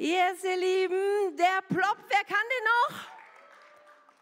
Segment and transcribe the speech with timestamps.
[0.00, 3.00] Yes, ihr Lieben, der ploppt, wer kann den noch?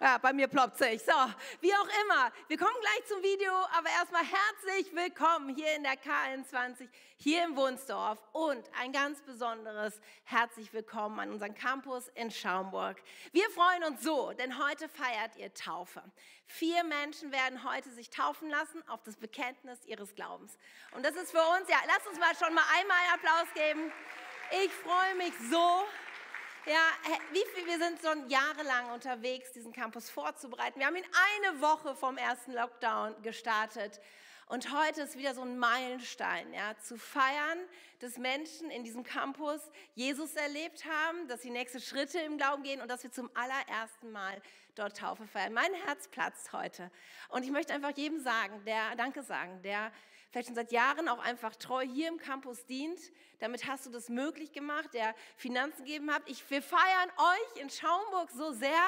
[0.00, 1.02] Ja, bei mir ploppt sich.
[1.02, 1.12] So,
[1.60, 2.33] wie auch immer.
[2.49, 7.57] Wir kommen gleich zum Video, aber erstmal herzlich willkommen hier in der KN20, hier im
[7.57, 12.97] Wunsdorf und ein ganz besonderes herzlich willkommen an unserem Campus in Schaumburg.
[13.33, 16.03] Wir freuen uns so, denn heute feiert ihr Taufe.
[16.47, 20.57] Vier Menschen werden heute sich taufen lassen auf das Bekenntnis ihres Glaubens.
[20.93, 23.93] Und das ist für uns, ja, lasst uns mal schon mal einmal Applaus geben.
[24.51, 25.85] Ich freue mich so.
[26.67, 26.89] Ja,
[27.33, 30.79] wie viel, wir sind schon jahrelang unterwegs, diesen Campus vorzubereiten.
[30.79, 31.05] Wir haben ihn
[31.41, 34.01] eine Woche vom ersten Lockdown gestartet.
[34.48, 37.59] Und heute ist wieder so ein Meilenstein, ja, zu feiern,
[37.98, 39.61] dass Menschen in diesem Campus
[39.95, 44.12] Jesus erlebt haben, dass sie nächste Schritte im Glauben gehen und dass wir zum allerersten
[44.12, 44.41] Mal
[44.77, 45.53] dort Taufe feiern.
[45.53, 46.92] Mein Herz platzt heute.
[47.31, 49.91] Und ich möchte einfach jedem sagen, der Danke sagen, der
[50.37, 53.01] vielleicht schon seit Jahren auch einfach treu hier im Campus dient.
[53.39, 56.21] Damit hast du das möglich gemacht, der Finanzen gegeben hat.
[56.27, 58.83] Ich, wir feiern euch in Schaumburg so sehr,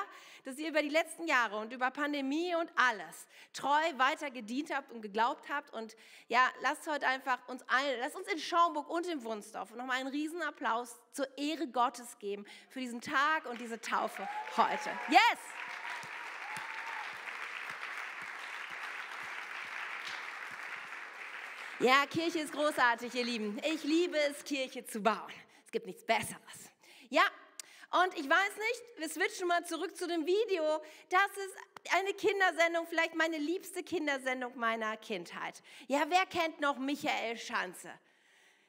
[0.45, 4.93] dass ihr über die letzten Jahre und über Pandemie und alles treu weiter gedient habt
[4.93, 5.73] und geglaubt habt.
[5.73, 5.97] Und
[6.29, 10.09] ja, lasst heute einfach uns allen, lasst uns in Schaumburg und in Wunsdorf nochmal einen
[10.11, 14.91] riesen Applaus zur Ehre Gottes geben für diesen Tag und diese Taufe heute.
[15.09, 15.39] Yes!
[21.81, 23.61] Ja, Kirche ist großartig, ihr Lieben.
[23.65, 25.33] Ich liebe es, Kirche zu bauen.
[25.65, 26.73] Es gibt nichts Besseres.
[27.09, 27.23] Ja,
[28.03, 30.83] und ich weiß nicht, wir switchen mal zurück zu dem Video.
[31.09, 31.55] Das ist
[31.97, 35.63] eine Kindersendung, vielleicht meine liebste Kindersendung meiner Kindheit.
[35.87, 37.93] Ja, wer kennt noch Michael Schanze?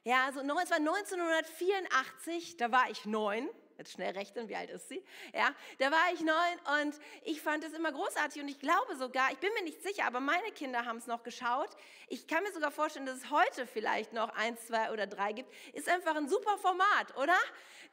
[0.04, 3.50] Ja, also es war 1984, da war ich neun
[3.80, 5.04] jetzt schnell rechnen, wie alt ist sie?
[5.34, 9.32] Ja, da war ich neun und ich fand es immer großartig und ich glaube sogar,
[9.32, 11.70] ich bin mir nicht sicher, aber meine Kinder haben es noch geschaut.
[12.08, 15.52] Ich kann mir sogar vorstellen, dass es heute vielleicht noch eins, zwei oder drei gibt.
[15.74, 17.38] Ist einfach ein super Format, oder?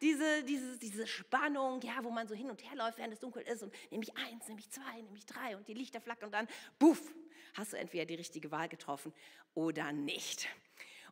[0.02, 3.42] Diese, diese, diese Spannung, ja, wo man so hin und her läuft, während es dunkel
[3.42, 6.26] ist und nehme ich eins, nehme ich zwei, nehme ich drei und die Lichter flackern
[6.26, 7.00] und dann, buff,
[7.54, 9.14] hast du entweder die richtige Wahl getroffen
[9.54, 10.48] oder nicht.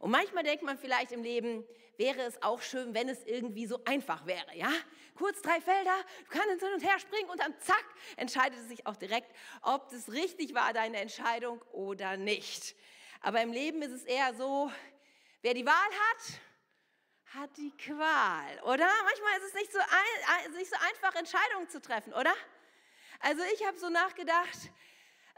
[0.05, 1.67] Und manchmal denkt man vielleicht im Leben,
[1.97, 4.71] wäre es auch schön, wenn es irgendwie so einfach wäre, ja?
[5.15, 8.87] Kurz drei Felder, du kannst hin und her springen und dann zack, entscheidet es sich
[8.87, 12.77] auch direkt, ob das richtig war, deine Entscheidung oder nicht.
[13.23, 14.71] Aber im Leben ist es eher so,
[15.41, 18.91] wer die Wahl hat, hat die Qual, oder?
[19.05, 22.35] Manchmal ist es nicht so, ein, nicht so einfach, Entscheidungen zu treffen, oder?
[23.21, 24.71] Also ich habe so nachgedacht,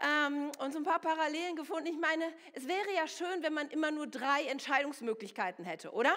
[0.02, 1.86] ähm, und so ein paar Parallelen gefunden.
[1.86, 6.16] Ich meine, es wäre ja schön, wenn man immer nur drei Entscheidungsmöglichkeiten hätte, oder?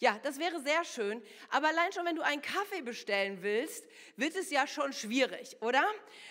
[0.00, 1.22] Ja, das wäre sehr schön.
[1.50, 3.86] Aber allein schon, wenn du einen Kaffee bestellen willst,
[4.16, 5.84] wird es ja schon schwierig, oder?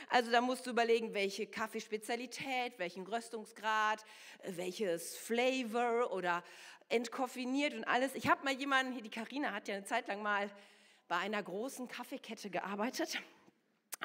[0.09, 4.05] Also da musst du überlegen, welche Kaffeespezialität, welchen Röstungsgrad,
[4.43, 6.43] welches Flavor oder
[6.89, 8.13] entkoffiniert und alles.
[8.15, 10.51] Ich habe mal jemanden, die Karina hat ja eine Zeit lang mal
[11.07, 13.17] bei einer großen Kaffeekette gearbeitet.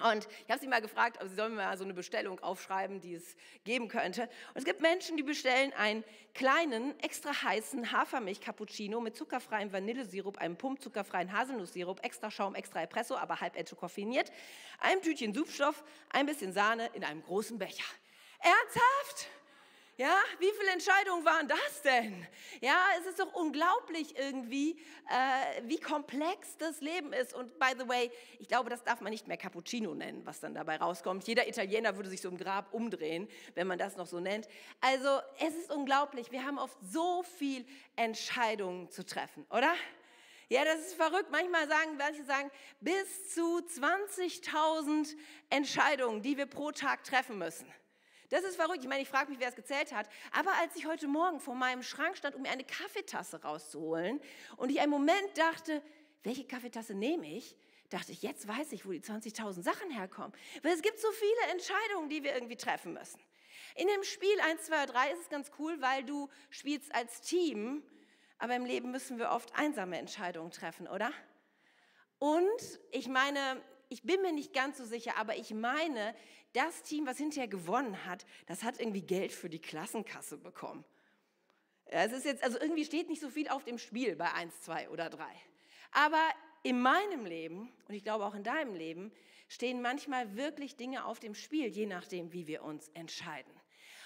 [0.05, 3.15] Und ich habe sie mal gefragt, ob sie sollen mal so eine Bestellung aufschreiben, die
[3.15, 4.23] es geben könnte.
[4.23, 6.05] Und es gibt Menschen, die bestellen einen
[6.35, 13.41] kleinen, extra heißen Hafermilch-Cappuccino mit zuckerfreiem Vanillesirup, einem pumpzuckerfreien Haselnusssirup, extra Schaum, extra Espresso, aber
[13.41, 14.31] halb entokoffiniert,
[14.79, 17.85] einem Tütchen Supfstoff, ein bisschen Sahne in einem großen Becher.
[18.41, 19.38] Ernsthaft?
[19.99, 22.25] Ja, wie viele Entscheidungen waren das denn?
[22.61, 24.79] Ja, es ist doch unglaublich irgendwie,
[25.11, 27.35] äh, wie komplex das Leben ist.
[27.35, 30.55] Und by the way, ich glaube, das darf man nicht mehr Cappuccino nennen, was dann
[30.55, 31.27] dabei rauskommt.
[31.27, 33.27] Jeder Italiener würde sich so im Grab umdrehen,
[33.57, 34.47] wenn man das noch so nennt.
[34.81, 36.31] Also es ist unglaublich.
[36.31, 37.67] Wir haben oft so viel
[37.97, 39.75] Entscheidungen zu treffen, oder?
[40.49, 41.33] Ja, das ist verrückt.
[41.33, 45.17] Manchmal sagen manche sagen bis zu 20.000
[45.51, 47.67] Entscheidungen, die wir pro Tag treffen müssen.
[48.31, 48.81] Das ist verrückt.
[48.83, 50.09] Ich meine, ich frage mich, wer es gezählt hat.
[50.33, 54.21] Aber als ich heute Morgen vor meinem Schrank stand, um mir eine Kaffeetasse rauszuholen
[54.56, 55.83] und ich einen Moment dachte,
[56.22, 57.56] welche Kaffeetasse nehme ich,
[57.88, 60.33] dachte ich, jetzt weiß ich, wo die 20.000 Sachen herkommen.
[60.62, 63.21] Weil es gibt so viele Entscheidungen, die wir irgendwie treffen müssen.
[63.77, 67.83] In dem Spiel 1, 2, 3 ist es ganz cool, weil du spielst als Team,
[68.38, 71.12] aber im Leben müssen wir oft einsame Entscheidungen treffen, oder?
[72.19, 76.14] Und ich meine, ich bin mir nicht ganz so sicher, aber ich meine,
[76.52, 80.85] das Team, was hinterher gewonnen hat, das hat irgendwie Geld für die Klassenkasse bekommen.
[81.87, 84.90] Es ist jetzt, also irgendwie steht nicht so viel auf dem Spiel bei 1, 2
[84.90, 85.25] oder 3.
[85.93, 86.23] Aber
[86.62, 89.12] in meinem Leben und ich glaube auch in deinem Leben
[89.49, 93.52] stehen manchmal wirklich Dinge auf dem Spiel, je nachdem, wie wir uns entscheiden.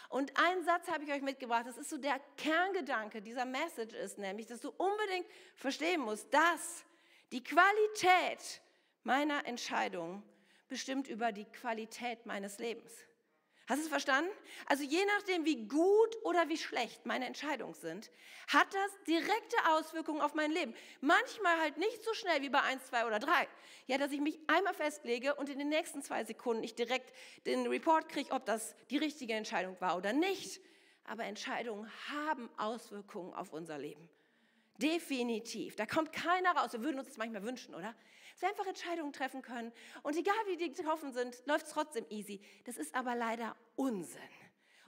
[0.08, 4.18] Und einen Satz habe ich euch mitgebracht, das ist so der Kerngedanke dieser Message ist
[4.18, 5.26] nämlich, dass du unbedingt
[5.56, 6.84] verstehen musst, dass
[7.32, 8.60] die Qualität
[9.04, 10.22] meiner Entscheidung
[10.68, 12.92] bestimmt über die Qualität meines Lebens.
[13.68, 14.30] Hast du es verstanden?
[14.66, 18.10] Also je nachdem, wie gut oder wie schlecht meine Entscheidungen sind,
[18.48, 20.74] hat das direkte Auswirkungen auf mein Leben.
[21.00, 23.48] Manchmal halt nicht so schnell wie bei 1, 2 oder 3.
[23.86, 27.14] Ja, dass ich mich einmal festlege und in den nächsten zwei Sekunden ich direkt
[27.46, 30.60] den Report kriege, ob das die richtige Entscheidung war oder nicht.
[31.04, 34.08] Aber Entscheidungen haben Auswirkungen auf unser Leben.
[34.78, 35.76] Definitiv.
[35.76, 36.72] Da kommt keiner raus.
[36.72, 37.94] Wir würden uns das manchmal wünschen, oder?
[38.32, 39.72] Dass wir einfach Entscheidungen treffen können.
[40.02, 42.40] Und egal wie die getroffen sind, läuft es trotzdem easy.
[42.64, 44.20] Das ist aber leider Unsinn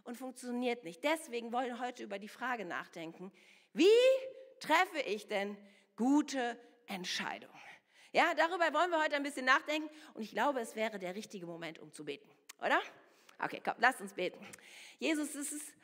[0.04, 1.02] und funktioniert nicht.
[1.02, 3.32] Deswegen wollen wir heute über die Frage nachdenken,
[3.72, 3.86] wie
[4.60, 5.56] treffe ich denn
[5.96, 7.52] gute Entscheidungen?
[8.12, 11.46] Ja, darüber wollen wir heute ein bisschen nachdenken und ich glaube, es wäre der richtige
[11.46, 12.30] Moment, um zu beten,
[12.60, 12.80] oder?
[13.40, 14.46] Okay, komm, lasst uns beten.
[14.98, 15.74] Jesus, es ist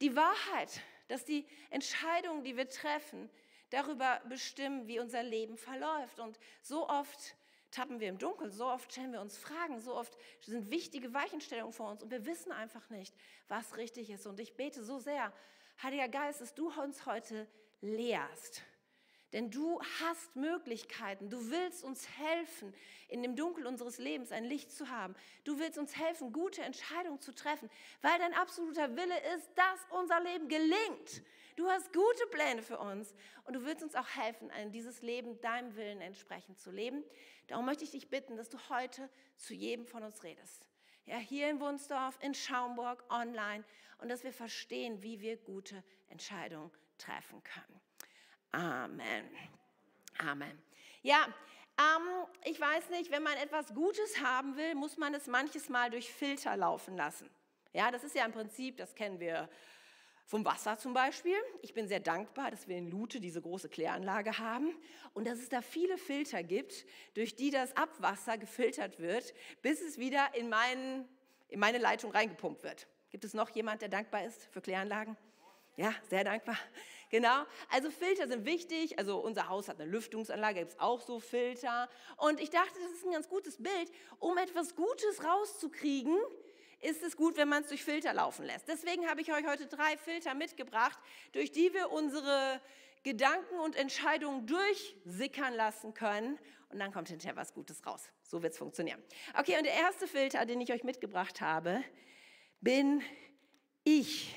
[0.00, 3.28] die Wahrheit, dass die Entscheidungen, die wir treffen,
[3.70, 6.20] darüber bestimmen, wie unser Leben verläuft.
[6.20, 7.36] Und so oft
[7.70, 11.72] tappen wir im Dunkeln, so oft stellen wir uns Fragen, so oft sind wichtige Weichenstellungen
[11.72, 13.14] vor uns und wir wissen einfach nicht,
[13.48, 14.26] was richtig ist.
[14.26, 15.32] Und ich bete so sehr,
[15.82, 17.46] Heiliger Geist, dass du uns heute
[17.80, 18.62] lehrst.
[19.32, 21.30] Denn du hast Möglichkeiten.
[21.30, 22.74] Du willst uns helfen,
[23.08, 25.14] in dem Dunkel unseres Lebens ein Licht zu haben.
[25.44, 27.70] Du willst uns helfen, gute Entscheidungen zu treffen,
[28.02, 31.22] weil dein absoluter Wille ist, dass unser Leben gelingt.
[31.56, 33.14] Du hast gute Pläne für uns
[33.44, 37.04] und du willst uns auch helfen, dieses Leben deinem Willen entsprechend zu leben.
[37.48, 40.68] Darum möchte ich dich bitten, dass du heute zu jedem von uns redest.
[41.06, 43.64] Ja, hier in Wunsdorf, in Schaumburg, online
[43.98, 47.80] und dass wir verstehen, wie wir gute Entscheidungen treffen können.
[48.52, 49.28] Amen.
[50.18, 50.62] Amen.
[51.02, 51.26] Ja,
[51.78, 55.90] ähm, ich weiß nicht, wenn man etwas Gutes haben will, muss man es manches Mal
[55.90, 57.30] durch Filter laufen lassen.
[57.72, 59.48] Ja, das ist ja im Prinzip, das kennen wir
[60.30, 61.34] vom Wasser zum Beispiel.
[61.60, 64.72] Ich bin sehr dankbar, dass wir in Lute diese große Kläranlage haben
[65.12, 69.98] und dass es da viele Filter gibt, durch die das Abwasser gefiltert wird, bis es
[69.98, 71.08] wieder in, meinen,
[71.48, 72.86] in meine Leitung reingepumpt wird.
[73.10, 75.16] Gibt es noch jemand, der dankbar ist für Kläranlagen?
[75.76, 76.56] Ja, sehr dankbar.
[77.10, 77.42] Genau.
[77.68, 79.00] Also Filter sind wichtig.
[79.00, 81.88] Also unser Haus hat eine Lüftungsanlage, gibt es auch so Filter.
[82.18, 83.90] Und ich dachte, das ist ein ganz gutes Bild,
[84.20, 86.16] um etwas Gutes rauszukriegen,
[86.80, 88.68] ist es gut, wenn man es durch Filter laufen lässt.
[88.68, 90.98] Deswegen habe ich euch heute drei Filter mitgebracht,
[91.32, 92.60] durch die wir unsere
[93.02, 96.38] Gedanken und Entscheidungen durchsickern lassen können.
[96.70, 98.08] Und dann kommt hinterher was Gutes raus.
[98.22, 99.02] So wird es funktionieren.
[99.38, 101.82] Okay, und der erste Filter, den ich euch mitgebracht habe,
[102.60, 103.02] bin
[103.84, 104.34] ich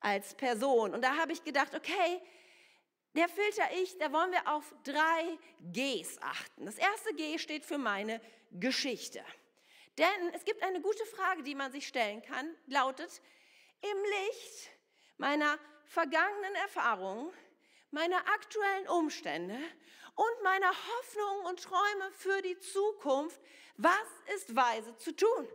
[0.00, 0.94] als Person.
[0.94, 2.20] Und da habe ich gedacht, okay,
[3.14, 5.38] der Filter Ich, da wollen wir auf drei
[5.72, 6.64] Gs achten.
[6.66, 8.20] Das erste G steht für meine
[8.50, 9.22] Geschichte.
[9.98, 13.20] Denn es gibt eine gute Frage, die man sich stellen kann, lautet,
[13.82, 14.70] im Licht
[15.18, 17.32] meiner vergangenen Erfahrungen,
[17.90, 19.58] meiner aktuellen Umstände
[20.14, 23.40] und meiner Hoffnungen und Träume für die Zukunft,
[23.76, 23.94] was
[24.34, 25.48] ist weise zu tun?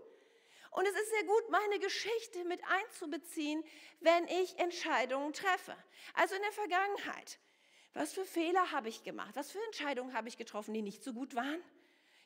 [0.71, 3.63] Und es ist sehr gut, meine Geschichte mit einzubeziehen,
[3.99, 5.75] wenn ich Entscheidungen treffe.
[6.13, 7.39] Also in der Vergangenheit.
[7.93, 9.35] Was für Fehler habe ich gemacht?
[9.35, 11.63] Was für Entscheidungen habe ich getroffen, die nicht so gut waren?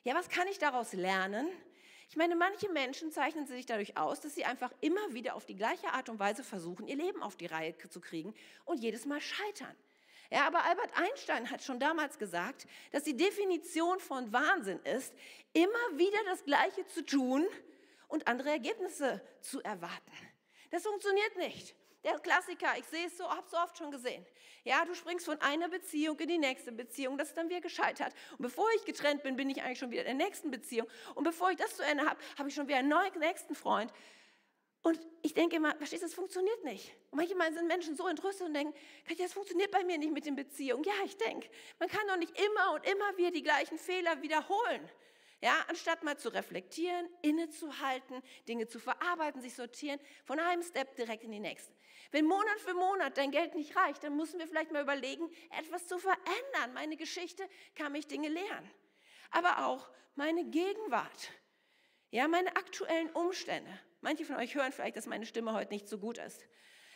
[0.04, 1.48] Ja, was kann ich daraus lernen?
[2.08, 5.56] Ich meine, manche Menschen zeichnen sich dadurch aus, dass sie einfach immer wieder auf die
[5.56, 8.34] gleiche Art und Weise versuchen, ihr Leben auf die Reihe zu kriegen
[8.64, 9.74] und jedes Mal scheitern.
[10.30, 15.12] Ja, aber Albert Einstein hat schon damals gesagt, dass die Definition von Wahnsinn ist,
[15.52, 17.46] immer wieder das Gleiche zu tun
[18.08, 20.12] und andere Ergebnisse zu erwarten.
[20.70, 21.74] Das funktioniert nicht.
[22.04, 24.26] Der Klassiker, ich sehe es so, habe so oft schon gesehen.
[24.64, 28.12] Ja, du springst von einer Beziehung in die nächste Beziehung, das ist dann wieder gescheitert.
[28.32, 30.88] Und bevor ich getrennt bin, bin ich eigentlich schon wieder in der nächsten Beziehung.
[31.14, 33.92] Und bevor ich das zu Ende habe, habe ich schon wieder einen neuen nächsten Freund.
[34.82, 36.92] Und ich denke immer, verstehst du, das funktioniert nicht.
[37.12, 38.74] Und manchmal sind Menschen so entrüstet und denken,
[39.16, 40.82] das funktioniert bei mir nicht mit den Beziehungen.
[40.82, 44.90] Ja, ich denke, man kann doch nicht immer und immer wieder die gleichen Fehler wiederholen.
[45.42, 51.24] Ja, anstatt mal zu reflektieren, innezuhalten, Dinge zu verarbeiten, sich sortieren, von einem Step direkt
[51.24, 51.74] in die nächste.
[52.12, 55.88] Wenn Monat für Monat dein Geld nicht reicht, dann müssen wir vielleicht mal überlegen, etwas
[55.88, 56.72] zu verändern.
[56.74, 57.42] Meine Geschichte
[57.74, 58.70] kann mich Dinge lehren.
[59.32, 61.32] Aber auch meine Gegenwart.
[62.10, 63.70] Ja, meine aktuellen Umstände.
[64.00, 66.46] Manche von euch hören vielleicht, dass meine Stimme heute nicht so gut ist.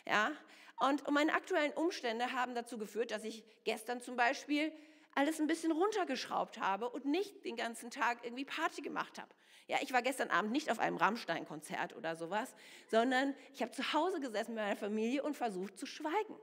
[0.06, 0.30] Ja,
[0.78, 4.72] und meine aktuellen Umstände haben dazu geführt, dass ich gestern zum Beispiel
[5.16, 9.34] alles ein bisschen runtergeschraubt habe und nicht den ganzen Tag irgendwie Party gemacht habe.
[9.66, 12.54] Ja, ich war gestern Abend nicht auf einem Rammstein-Konzert oder sowas,
[12.88, 16.36] sondern ich habe zu Hause gesessen mit meiner Familie und versucht zu schweigen.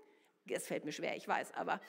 [0.49, 1.79] Es fällt mir schwer, ich weiß, aber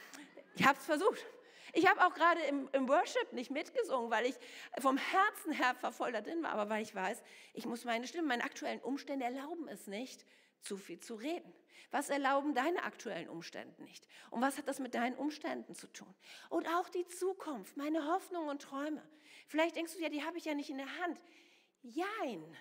[0.55, 1.25] ich habe es versucht.
[1.73, 4.37] Ich habe auch gerade im, im, Worship nicht mitgesungen, weil ich
[4.79, 7.21] vom Herzen her voll da drin war, aber weil ich weiß,
[7.53, 10.25] ich muss meine Stimme, meine aktuellen Umstände erlauben es nicht,
[10.65, 11.53] zu viel zu reden.
[11.91, 14.09] Was erlauben deine aktuellen Umstände nicht?
[14.31, 16.13] Und was hat das mit deinen Umständen zu tun?
[16.51, 19.03] Und auch die Zukunft, meine Hoffnungen und Träume.
[19.47, 21.21] Vielleicht denkst du, ja, die habe ich ja nicht in der Hand.
[21.83, 22.57] Jein.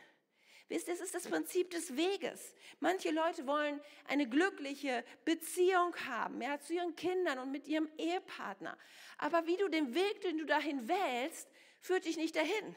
[0.69, 2.53] Wisst ihr, es ist das Prinzip des Weges.
[2.79, 8.77] Manche Leute wollen eine glückliche Beziehung haben, ja, zu ihren Kindern und mit ihrem Ehepartner.
[9.17, 12.75] Aber wie du den Weg, den du dahin wählst, führt dich nicht dahin.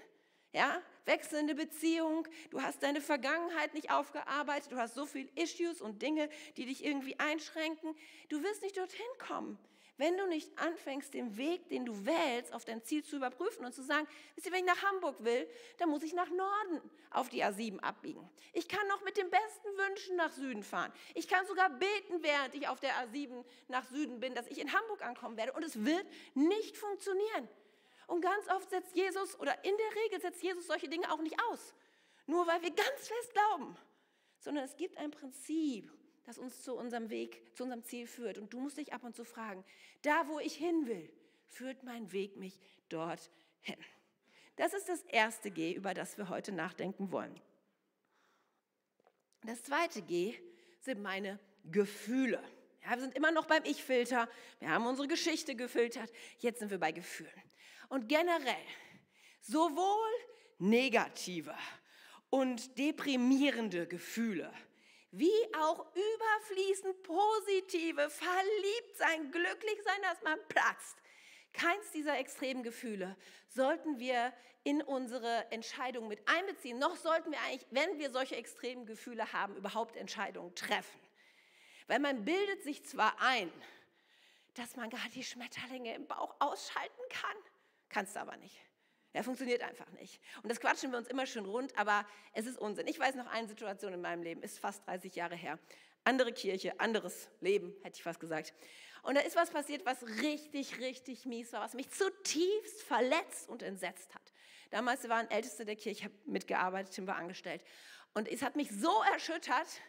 [0.57, 6.01] Ja, wechselnde Beziehung, du hast deine Vergangenheit nicht aufgearbeitet, du hast so viele Issues und
[6.01, 7.95] Dinge, die dich irgendwie einschränken.
[8.31, 9.59] Du wirst nicht dorthin kommen
[9.99, 13.75] wenn du nicht anfängst, den Weg, den du wählst, auf dein Ziel zu überprüfen und
[13.75, 15.49] zu sagen, wisst ihr, wenn ich nach Hamburg will,
[15.79, 18.29] dann muss ich nach Norden auf die A7 abbiegen.
[18.53, 20.93] Ich kann noch mit den besten Wünschen nach Süden fahren.
[21.15, 24.73] Ich kann sogar beten, während ich auf der A7 nach Süden bin, dass ich in
[24.73, 25.53] Hamburg ankommen werde.
[25.53, 27.49] Und es wird nicht funktionieren.
[28.07, 31.37] Und ganz oft setzt Jesus, oder in der Regel setzt Jesus solche Dinge auch nicht
[31.51, 31.75] aus.
[32.27, 33.77] Nur weil wir ganz fest glauben.
[34.39, 35.91] Sondern es gibt ein Prinzip
[36.27, 38.37] das uns zu unserem Weg, zu unserem Ziel führt.
[38.37, 39.65] Und du musst dich ab und zu fragen,
[40.03, 41.11] da wo ich hin will,
[41.47, 42.59] führt mein Weg mich
[42.89, 43.77] dorthin.
[44.57, 47.41] Das ist das erste G, über das wir heute nachdenken wollen.
[49.45, 50.35] Das zweite G
[50.81, 51.39] sind meine
[51.71, 52.43] Gefühle.
[52.83, 54.29] Ja, wir sind immer noch beim Ich-Filter.
[54.59, 56.11] Wir haben unsere Geschichte gefiltert.
[56.39, 57.43] Jetzt sind wir bei Gefühlen.
[57.89, 58.67] Und generell,
[59.41, 60.11] sowohl
[60.59, 61.55] negative
[62.31, 64.53] und deprimierende Gefühle
[65.13, 70.99] wie auch überfließend positive, verliebt sein, glücklich sein, dass man platzt.
[71.53, 73.17] Keins dieser extremen Gefühle
[73.49, 76.79] sollten wir in unsere Entscheidungen mit einbeziehen.
[76.79, 81.01] Noch sollten wir eigentlich, wenn wir solche extremen Gefühle haben, überhaupt Entscheidungen treffen.
[81.87, 83.51] Weil man bildet sich zwar ein,
[84.55, 87.37] dass man gar die Schmetterlinge im Bauch ausschalten kann,
[87.89, 88.61] kannst du aber nicht.
[89.13, 90.21] Er funktioniert einfach nicht.
[90.43, 92.87] Und das quatschen wir uns immer schön rund, aber es ist Unsinn.
[92.87, 95.59] Ich weiß noch eine Situation in meinem Leben, ist fast 30 Jahre her.
[96.05, 98.53] Andere Kirche, anderes Leben, hätte ich fast gesagt.
[99.03, 103.63] Und da ist was passiert, was richtig, richtig mies war, was mich zutiefst verletzt und
[103.63, 104.33] entsetzt hat.
[104.71, 107.65] Damals waren Älteste der Kirche, ich habe mitgearbeitet, Tim war angestellt.
[108.15, 109.81] Und es hat mich so erschüttert,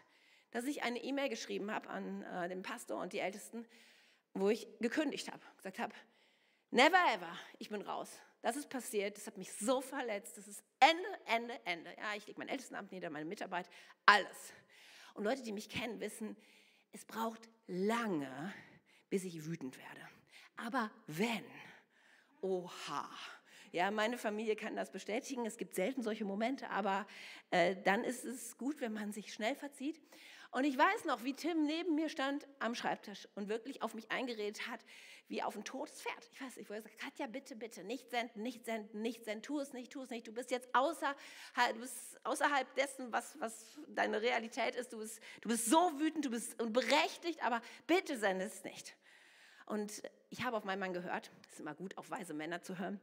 [0.51, 3.66] dass ich eine E-Mail geschrieben habe an äh, den Pastor und die Ältesten,
[4.34, 5.94] wo ich gekündigt habe, gesagt habe,
[6.72, 8.20] never ever, ich bin raus.
[8.42, 11.94] Das ist passiert, das hat mich so verletzt, das ist Ende, Ende, Ende.
[11.98, 13.68] Ja, ich lege mein Ältestenamt nieder, meine Mitarbeit,
[14.06, 14.54] alles.
[15.16, 16.38] Und Leute, die mich kennen, wissen,
[16.92, 18.54] es braucht lange,
[19.10, 20.02] bis ich wütend werde.
[20.56, 21.46] Aber wenn,
[22.42, 23.10] oha,
[23.72, 25.46] ja, meine Familie kann das bestätigen.
[25.46, 27.06] Es gibt selten solche Momente, aber
[27.52, 30.02] äh, dann ist es gut, wenn man sich schnell verzieht.
[30.51, 34.12] Und ich weiß noch, wie Tim neben mir stand am Schreibtisch und wirklich auf mich
[34.12, 34.80] eingeredet hat,
[35.27, 36.30] wie auf ein totes Pferd.
[36.32, 39.44] Ich weiß nicht, wo er sagt, Katja, bitte, bitte, nicht senden, nicht senden, nicht senden,
[39.44, 40.25] tu es nicht, tu es nicht.
[40.27, 41.16] Du bist jetzt außer,
[41.74, 44.94] du bist außerhalb dessen, was, was deine Realität ist.
[44.94, 48.96] Du bist, du bist so wütend, du bist berechtigt, aber bitte sende es nicht.
[49.66, 52.77] Und ich habe auf meinen Mann gehört, es ist immer gut, auf weise Männer zu
[52.77, 53.01] hören.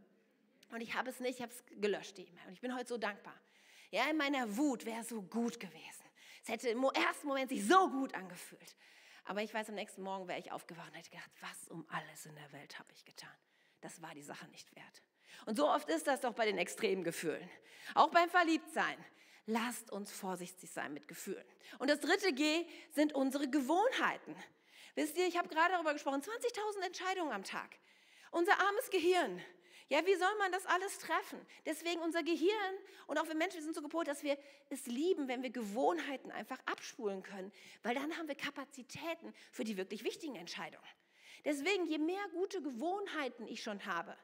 [0.73, 2.47] Und ich habe es nicht, ich habe es gelöscht, die E-Mail.
[2.49, 3.35] Und ich bin heute so dankbar.
[3.91, 6.04] Ja, in meiner Wut wäre es so gut gewesen.
[6.45, 8.77] Es hätte im ersten Moment sich so gut angefühlt.
[9.25, 12.27] Aber ich weiß, am nächsten Morgen wäre ich aufgewacht und hätte gedacht, was um alles
[12.27, 13.35] in der Welt habe ich getan.
[13.81, 15.03] Das war die Sache nicht wert.
[15.47, 17.49] Und so oft ist das doch bei den extremen Gefühlen.
[17.95, 19.03] Auch beim Verliebtsein.
[19.47, 21.45] Lasst uns vorsichtig sein mit Gefühlen.
[21.79, 24.37] Und das dritte G sind unsere Gewohnheiten.
[24.97, 27.79] Wisst ihr, ich habe gerade darüber gesprochen, 20.000 Entscheidungen am Tag.
[28.33, 29.43] Unser armes Gehirn
[29.89, 31.39] ja, wie soll man das alles treffen?
[31.67, 32.75] Deswegen unser Gehirn
[33.07, 34.39] und auch wir Menschen sind so gepolt, dass wir
[34.71, 39.77] es lieben, wenn wir Gewohnheiten einfach abspulen können, weil dann haben wir Kapazitäten für die
[39.77, 40.85] wirklich wichtigen Entscheidungen.
[41.45, 44.17] Deswegen, je mehr gute Gewohnheiten ich schon habe,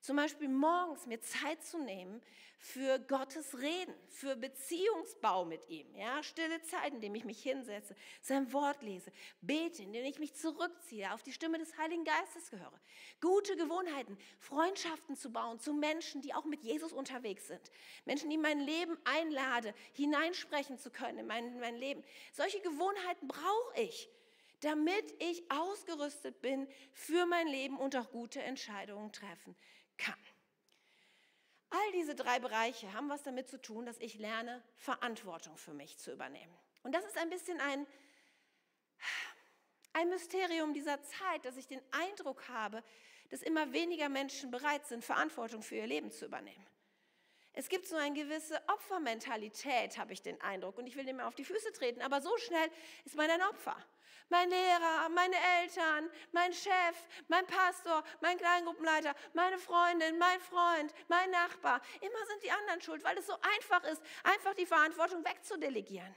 [0.00, 2.20] zum Beispiel morgens mir Zeit zu nehmen
[2.58, 5.94] für Gottes Reden, für Beziehungsbau mit ihm.
[5.94, 11.12] Ja, stille Zeit, indem ich mich hinsetze, sein Wort lese, bete, indem ich mich zurückziehe,
[11.12, 12.80] auf die Stimme des Heiligen Geistes gehöre.
[13.20, 17.70] Gute Gewohnheiten, Freundschaften zu bauen zu Menschen, die auch mit Jesus unterwegs sind.
[18.04, 22.02] Menschen, die mein Leben einlade, hineinsprechen zu können in mein, in mein Leben.
[22.32, 24.08] Solche Gewohnheiten brauche ich
[24.60, 29.54] damit ich ausgerüstet bin für mein Leben und auch gute Entscheidungen treffen
[29.98, 30.18] kann.
[31.70, 35.98] All diese drei Bereiche haben was damit zu tun, dass ich lerne, Verantwortung für mich
[35.98, 36.56] zu übernehmen.
[36.82, 37.86] Und das ist ein bisschen ein,
[39.92, 42.82] ein Mysterium dieser Zeit, dass ich den Eindruck habe,
[43.28, 46.66] dass immer weniger Menschen bereit sind, Verantwortung für ihr Leben zu übernehmen.
[47.58, 50.78] Es gibt so eine gewisse Opfermentalität, habe ich den Eindruck.
[50.78, 52.70] Und ich will dem auf die Füße treten, aber so schnell
[53.04, 53.76] ist man ein Opfer
[54.28, 56.96] mein Lehrer, meine Eltern, mein Chef,
[57.28, 61.80] mein Pastor, mein Kleingruppenleiter, meine Freundin, mein Freund, mein Nachbar.
[62.02, 66.14] Immer sind die anderen schuld, weil es so einfach ist, einfach die Verantwortung wegzudelegieren.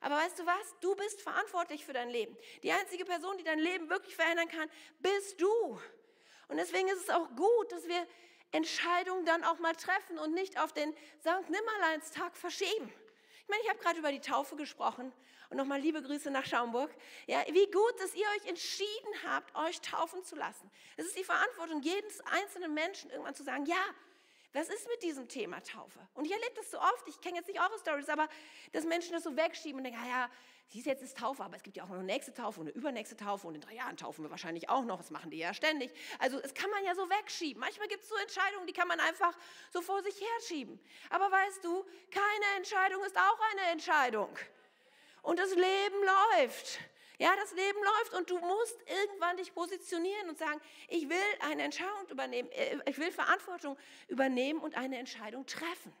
[0.00, 0.80] Aber weißt du was?
[0.80, 2.34] Du bist verantwortlich für dein Leben.
[2.62, 5.78] Die einzige Person, die dein Leben wirklich verändern kann, bist du.
[6.48, 8.06] Und deswegen ist es auch gut, dass wir
[8.52, 12.92] Entscheidungen dann auch mal treffen und nicht auf den Sankt Nimmerleinstag verschieben.
[13.42, 15.12] Ich meine, ich habe gerade über die Taufe gesprochen
[15.50, 16.90] und nochmal liebe Grüße nach Schaumburg.
[17.26, 20.70] Ja, wie gut, dass ihr euch entschieden habt, euch taufen zu lassen.
[20.96, 23.84] Es ist die Verantwortung jedes einzelnen Menschen, irgendwann zu sagen, ja,
[24.54, 25.98] was ist mit diesem Thema Taufe?
[26.14, 28.28] Und ich erlebe das so oft, ich kenne jetzt nicht eure Stories, aber
[28.72, 30.30] dass Menschen das so wegschieben und denken, ah ja,
[30.72, 32.74] siehst jetzt ist Taufe, aber es gibt ja auch noch eine nächste Taufe und eine
[32.74, 35.52] übernächste Taufe und in drei Jahren taufen wir wahrscheinlich auch noch, das machen die ja
[35.52, 35.92] ständig.
[36.18, 37.60] Also es kann man ja so wegschieben.
[37.60, 39.36] Manchmal gibt es so Entscheidungen, die kann man einfach
[39.70, 40.80] so vor sich herschieben.
[41.10, 44.28] Aber weißt du, keine Entscheidung ist auch eine Entscheidung.
[45.22, 45.96] Und das Leben
[46.38, 46.80] läuft.
[47.18, 51.16] Ja, das Leben läuft und du musst irgendwann dich positionieren und sagen, ich will
[51.48, 53.76] eine Entscheidung übernehmen, äh, ich will Verantwortung
[54.08, 55.92] übernehmen und eine Entscheidung treffen.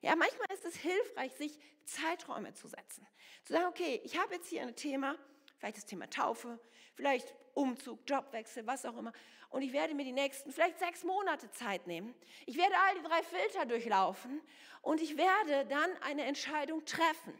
[0.00, 3.06] Ja, manchmal ist es hilfreich, sich Zeiträume zu setzen.
[3.44, 5.16] Zu sagen, okay, ich habe jetzt hier ein Thema,
[5.58, 6.58] vielleicht das Thema Taufe,
[6.94, 9.12] vielleicht Umzug, Jobwechsel, was auch immer.
[9.50, 12.14] Und ich werde mir die nächsten, vielleicht sechs Monate Zeit nehmen.
[12.46, 14.40] Ich werde all die drei Filter durchlaufen
[14.82, 17.34] und ich werde dann eine Entscheidung treffen.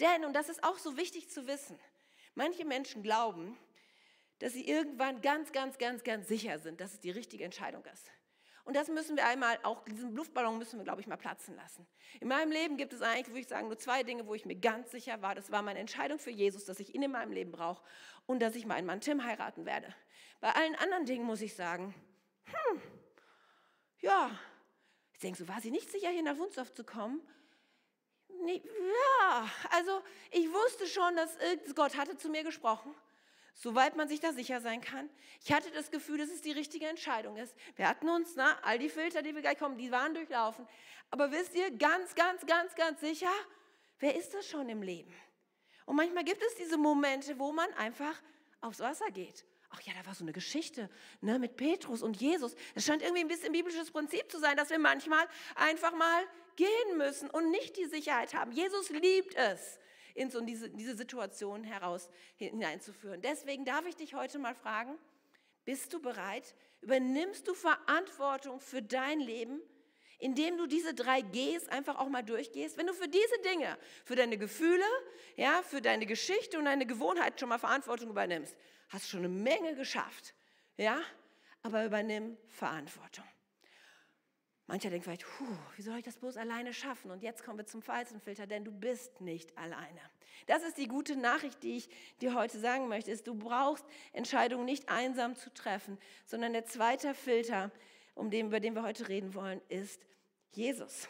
[0.00, 1.78] Denn, und das ist auch so wichtig zu wissen,
[2.34, 3.58] manche Menschen glauben,
[4.38, 8.10] dass sie irgendwann ganz, ganz, ganz, ganz sicher sind, dass es die richtige Entscheidung ist.
[8.66, 11.86] Und das müssen wir einmal, auch diesen Luftballon müssen wir, glaube ich, mal platzen lassen.
[12.20, 14.56] In meinem Leben gibt es eigentlich, würde ich sagen, nur zwei Dinge, wo ich mir
[14.56, 15.36] ganz sicher war.
[15.36, 17.80] Das war meine Entscheidung für Jesus, dass ich ihn in meinem Leben brauche
[18.26, 19.94] und dass ich meinen Mann Tim heiraten werde.
[20.40, 21.94] Bei allen anderen Dingen muss ich sagen,
[22.46, 22.82] hm,
[24.00, 24.36] ja,
[25.12, 27.20] ich denke, so war sie nicht sicher, hier nach Wunsdorf zu kommen.
[28.42, 28.64] Nee,
[29.20, 31.38] ja, also ich wusste schon, dass
[31.76, 32.92] Gott hatte zu mir gesprochen
[33.56, 35.08] soweit man sich da sicher sein kann.
[35.42, 37.56] Ich hatte das Gefühl, dass es die richtige Entscheidung ist.
[37.74, 40.68] Wir hatten uns, na, all die Filter, die wir gleich kommen, die waren durchlaufen.
[41.10, 43.32] Aber wisst ihr, ganz, ganz, ganz, ganz sicher,
[43.98, 45.12] wer ist das schon im Leben?
[45.86, 48.20] Und manchmal gibt es diese Momente, wo man einfach
[48.60, 49.44] aufs Wasser geht.
[49.70, 52.54] Ach ja, da war so eine Geschichte ne, mit Petrus und Jesus.
[52.74, 56.24] Es scheint irgendwie ein bisschen biblisches Prinzip zu sein, dass wir manchmal einfach mal
[56.56, 58.52] gehen müssen und nicht die Sicherheit haben.
[58.52, 59.78] Jesus liebt es,
[60.16, 63.20] in so diese, diese Situation heraus hineinzuführen.
[63.20, 64.98] Deswegen darf ich dich heute mal fragen,
[65.64, 66.54] bist du bereit?
[66.80, 69.60] Übernimmst du Verantwortung für dein Leben,
[70.18, 72.78] indem du diese drei Gs einfach auch mal durchgehst?
[72.78, 74.84] Wenn du für diese Dinge, für deine Gefühle,
[75.36, 78.56] ja, für deine Geschichte und deine Gewohnheit schon mal Verantwortung übernimmst,
[78.88, 80.34] hast du schon eine Menge geschafft.
[80.76, 81.00] Ja?
[81.62, 83.24] Aber übernimm Verantwortung.
[84.68, 85.24] Mancher denkt vielleicht,
[85.76, 87.10] wie soll ich das bloß alleine schaffen?
[87.12, 90.00] Und jetzt kommen wir zum Falzenfilter, denn du bist nicht alleine.
[90.46, 91.88] Das ist die gute Nachricht, die ich
[92.20, 97.14] dir heute sagen möchte, ist, du brauchst Entscheidungen nicht einsam zu treffen, sondern der zweite
[97.14, 97.70] Filter,
[98.14, 100.04] um den, über den wir heute reden wollen, ist
[100.50, 101.08] Jesus.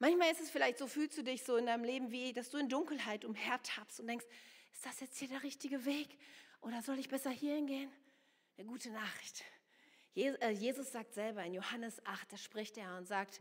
[0.00, 2.58] Manchmal ist es vielleicht so, fühlst du dich so in deinem Leben wie, dass du
[2.58, 4.26] in Dunkelheit umhertappst und denkst,
[4.72, 6.18] ist das jetzt hier der richtige Weg?
[6.60, 7.90] Oder soll ich besser hier hingehen?
[8.58, 9.44] Eine gute Nachricht.
[10.14, 13.40] Äh, Jesus sagt selber in Johannes 8, da spricht er und sagt,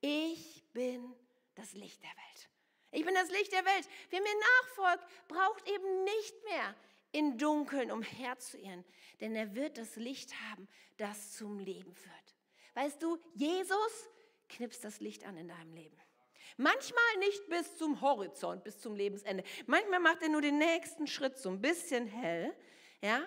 [0.00, 1.14] ich bin
[1.54, 2.48] das Licht der Welt.
[2.92, 3.88] Ich bin das Licht der Welt.
[4.10, 6.74] Wer mir nachfolgt, braucht eben nicht mehr
[7.12, 8.84] in Dunkeln umherzuirren,
[9.20, 12.36] denn er wird das Licht haben, das zum Leben führt.
[12.74, 14.08] Weißt du, Jesus
[14.48, 15.96] knipst das Licht an in deinem Leben.
[16.56, 19.42] Manchmal nicht bis zum Horizont, bis zum Lebensende.
[19.66, 22.54] Manchmal macht er nur den nächsten Schritt so ein bisschen hell,
[23.00, 23.22] ja,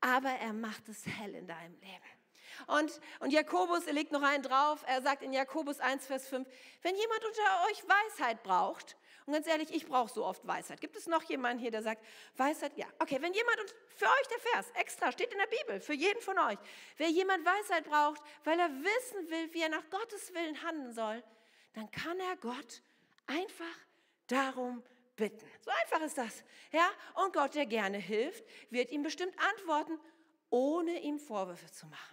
[0.00, 2.21] aber er macht es hell in deinem Leben.
[2.66, 6.48] Und, und Jakobus, er legt noch einen drauf, er sagt in Jakobus 1, Vers 5,
[6.82, 8.96] wenn jemand unter euch Weisheit braucht,
[9.26, 10.80] und ganz ehrlich, ich brauche so oft Weisheit.
[10.80, 12.04] Gibt es noch jemanden hier, der sagt,
[12.36, 12.76] Weisheit?
[12.76, 12.86] Ja.
[12.98, 16.20] Okay, wenn jemand, und für euch der Vers, extra, steht in der Bibel, für jeden
[16.20, 16.58] von euch,
[16.96, 21.22] wer jemand Weisheit braucht, weil er wissen will, wie er nach Gottes Willen handeln soll,
[21.74, 22.82] dann kann er Gott
[23.26, 23.64] einfach
[24.26, 24.82] darum
[25.16, 25.46] bitten.
[25.60, 26.44] So einfach ist das.
[26.72, 26.90] Ja?
[27.22, 30.00] Und Gott, der gerne hilft, wird ihm bestimmt antworten,
[30.50, 32.11] ohne ihm Vorwürfe zu machen.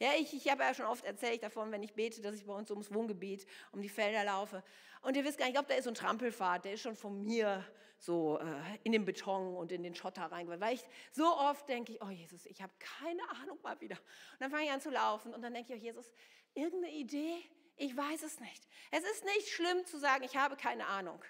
[0.00, 2.54] Ja, ich, ich habe ja schon oft erzählt davon, wenn ich bete, dass ich bei
[2.54, 4.64] uns ums Wohngebiet, um die Felder laufe.
[5.02, 6.96] Und ihr wisst gar nicht, ich glaube, da ist so ein Trampelpfad, der ist schon
[6.96, 7.62] von mir
[7.98, 10.66] so äh, in den Beton und in den Schotter reingewandert.
[10.66, 13.96] Weil ich so oft denke ich, oh Jesus, ich habe keine Ahnung mal wieder.
[13.96, 16.14] Und dann fange ich an zu laufen und dann denke ich, oh Jesus,
[16.54, 17.36] irgendeine Idee?
[17.76, 18.68] Ich weiß es nicht.
[18.90, 21.22] Es ist nicht schlimm zu sagen, ich habe keine Ahnung.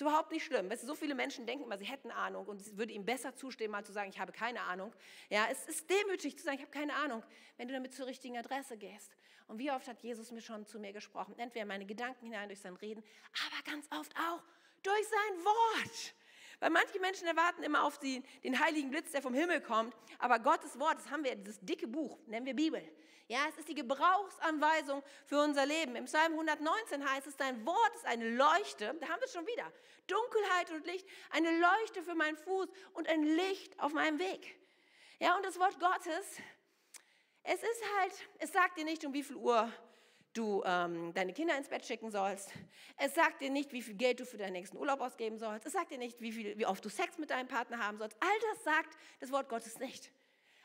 [0.00, 0.70] Ist überhaupt nicht schlimm.
[0.70, 3.36] Weißt du, so viele Menschen denken immer, sie hätten Ahnung und es würde ihnen besser
[3.36, 4.94] zustehen, mal zu sagen, ich habe keine Ahnung.
[5.28, 7.22] Ja, es ist demütig zu sagen, ich habe keine Ahnung,
[7.58, 9.14] wenn du damit zur richtigen Adresse gehst.
[9.46, 11.34] Und wie oft hat Jesus mir schon zu mir gesprochen?
[11.36, 13.04] Entweder meine Gedanken hinein durch sein Reden,
[13.46, 14.42] aber ganz oft auch
[14.82, 16.14] durch sein Wort.
[16.60, 19.94] Weil manche Menschen erwarten immer auf die, den heiligen Blitz, der vom Himmel kommt.
[20.18, 22.82] Aber Gottes Wort, das haben wir, dieses dicke Buch, nennen wir Bibel.
[23.30, 25.94] Ja, es ist die Gebrauchsanweisung für unser Leben.
[25.94, 29.46] Im Psalm 119 heißt es, dein Wort ist eine Leuchte, da haben wir es schon
[29.46, 29.72] wieder,
[30.08, 34.56] Dunkelheit und Licht, eine Leuchte für meinen Fuß und ein Licht auf meinem Weg.
[35.20, 36.40] Ja, und das Wort Gottes,
[37.44, 39.72] es ist halt, es sagt dir nicht, um wie viel Uhr
[40.32, 42.52] du ähm, deine Kinder ins Bett schicken sollst.
[42.96, 45.66] Es sagt dir nicht, wie viel Geld du für deinen nächsten Urlaub ausgeben sollst.
[45.66, 48.16] Es sagt dir nicht, wie, viel, wie oft du Sex mit deinem Partner haben sollst.
[48.18, 50.10] All das sagt das Wort Gottes nicht.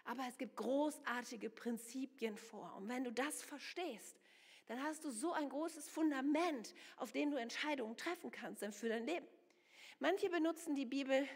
[0.06, 2.74] Aber es gibt großartige Prinzipien vor.
[2.78, 4.20] Und wenn du das verstehst,
[4.68, 9.06] dann hast du so ein großes Fundament, auf dem du Entscheidungen treffen kannst für dein
[9.06, 9.28] Leben.
[10.00, 11.28] Manche benutzen die Bibel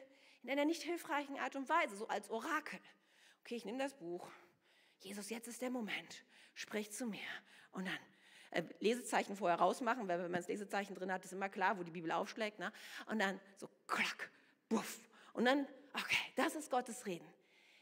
[0.43, 2.79] in einer nicht hilfreichen Art und Weise, so als Orakel.
[3.41, 4.29] Okay, ich nehme das Buch.
[4.99, 6.23] Jesus, jetzt ist der Moment.
[6.53, 7.19] Sprich zu mir.
[7.71, 7.99] Und dann
[8.51, 11.83] äh, Lesezeichen vorher rausmachen, weil wenn man das Lesezeichen drin hat, ist immer klar, wo
[11.83, 12.59] die Bibel aufschlägt.
[12.59, 12.71] Ne?
[13.07, 14.31] Und dann so klack,
[14.67, 14.99] buff.
[15.33, 17.27] Und dann, okay, das ist Gottes Reden.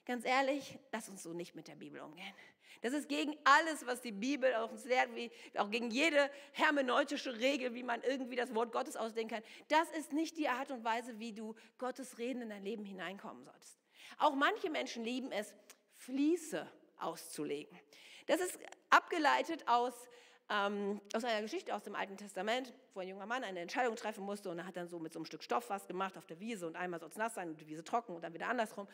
[0.08, 2.34] Ganz ehrlich, lass uns so nicht mit der Bibel umgehen.
[2.82, 7.74] Das ist gegen alles, was die Bibel uns lehrt, wie auch gegen jede hermeneutische Regel,
[7.74, 9.44] wie man irgendwie das Wort Gottes ausdenken kann.
[9.68, 13.44] Das ist nicht die Art und Weise, wie du Gottes Reden in dein Leben hineinkommen
[13.44, 13.82] solltest.
[14.18, 15.54] Auch manche Menschen lieben es,
[15.92, 16.66] Fließe
[17.00, 17.78] auszulegen.
[18.28, 18.58] Das ist
[18.90, 19.94] abgeleitet aus,
[20.50, 24.24] ähm, aus einer Geschichte aus dem Alten Testament, wo ein junger Mann eine Entscheidung treffen
[24.24, 26.40] musste und er hat dann so mit so einem Stück Stoff was gemacht auf der
[26.40, 28.88] Wiese und einmal soll es nass sein und die Wiese trocken und dann wieder andersrum.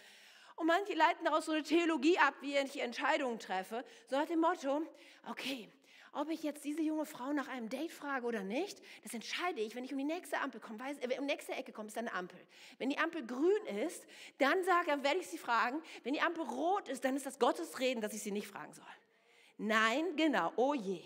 [0.55, 4.39] Und manche leiten daraus so eine Theologie ab, wie ich Entscheidungen treffe, so nach dem
[4.39, 4.81] Motto,
[5.29, 5.69] okay,
[6.15, 9.75] ob ich jetzt diese junge Frau nach einem Date frage oder nicht, das entscheide ich,
[9.75, 11.97] wenn ich um die nächste Ampel komme, weiß, äh, um die nächste Ecke komme, ist
[11.97, 12.39] eine Ampel.
[12.77, 14.05] Wenn die Ampel grün ist,
[14.37, 15.81] dann sage, dann werde ich sie fragen.
[16.03, 18.73] Wenn die Ampel rot ist, dann ist das Gottes Reden, dass ich sie nicht fragen
[18.73, 18.85] soll.
[19.57, 21.01] Nein, genau, oh je.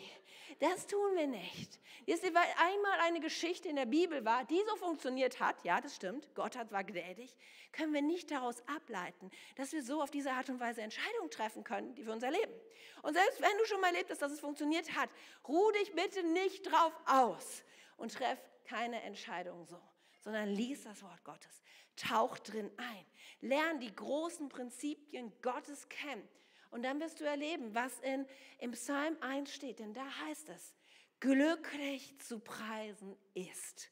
[0.60, 1.80] Das tun wir nicht.
[2.06, 5.96] Jetzt, weil einmal eine Geschichte in der Bibel war, die so funktioniert hat, ja, das
[5.96, 7.36] stimmt, Gott hat, war gnädig,
[7.74, 11.64] können wir nicht daraus ableiten, dass wir so auf diese Art und Weise Entscheidungen treffen
[11.64, 12.54] können, die wir uns erleben.
[13.02, 15.10] Und selbst wenn du schon mal erlebt hast, dass es funktioniert hat,
[15.48, 17.64] ruh dich bitte nicht drauf aus
[17.98, 19.80] und treff keine Entscheidung so,
[20.22, 21.62] sondern lies das Wort Gottes,
[21.98, 23.06] tauch drin ein,
[23.42, 26.28] lern die großen Prinzipien Gottes kennen
[26.72, 28.26] und dann wirst du erleben, was in,
[28.60, 29.80] im Psalm 1 steht.
[29.80, 30.74] Denn da heißt es,
[31.20, 33.90] glücklich zu preisen ist,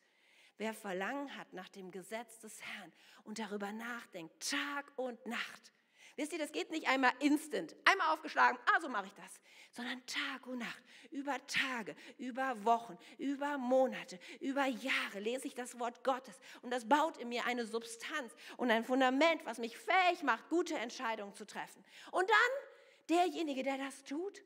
[0.57, 2.91] wer Verlangen hat nach dem Gesetz des Herrn
[3.23, 5.73] und darüber nachdenkt, Tag und Nacht.
[6.15, 10.47] Wisst ihr, das geht nicht einmal instant, einmal aufgeschlagen, also mache ich das, sondern Tag
[10.47, 16.39] und Nacht, über Tage, über Wochen, über Monate, über Jahre lese ich das Wort Gottes
[16.61, 20.75] und das baut in mir eine Substanz und ein Fundament, was mich fähig macht, gute
[20.75, 21.83] Entscheidungen zu treffen.
[22.11, 24.41] Und dann derjenige, der das tut,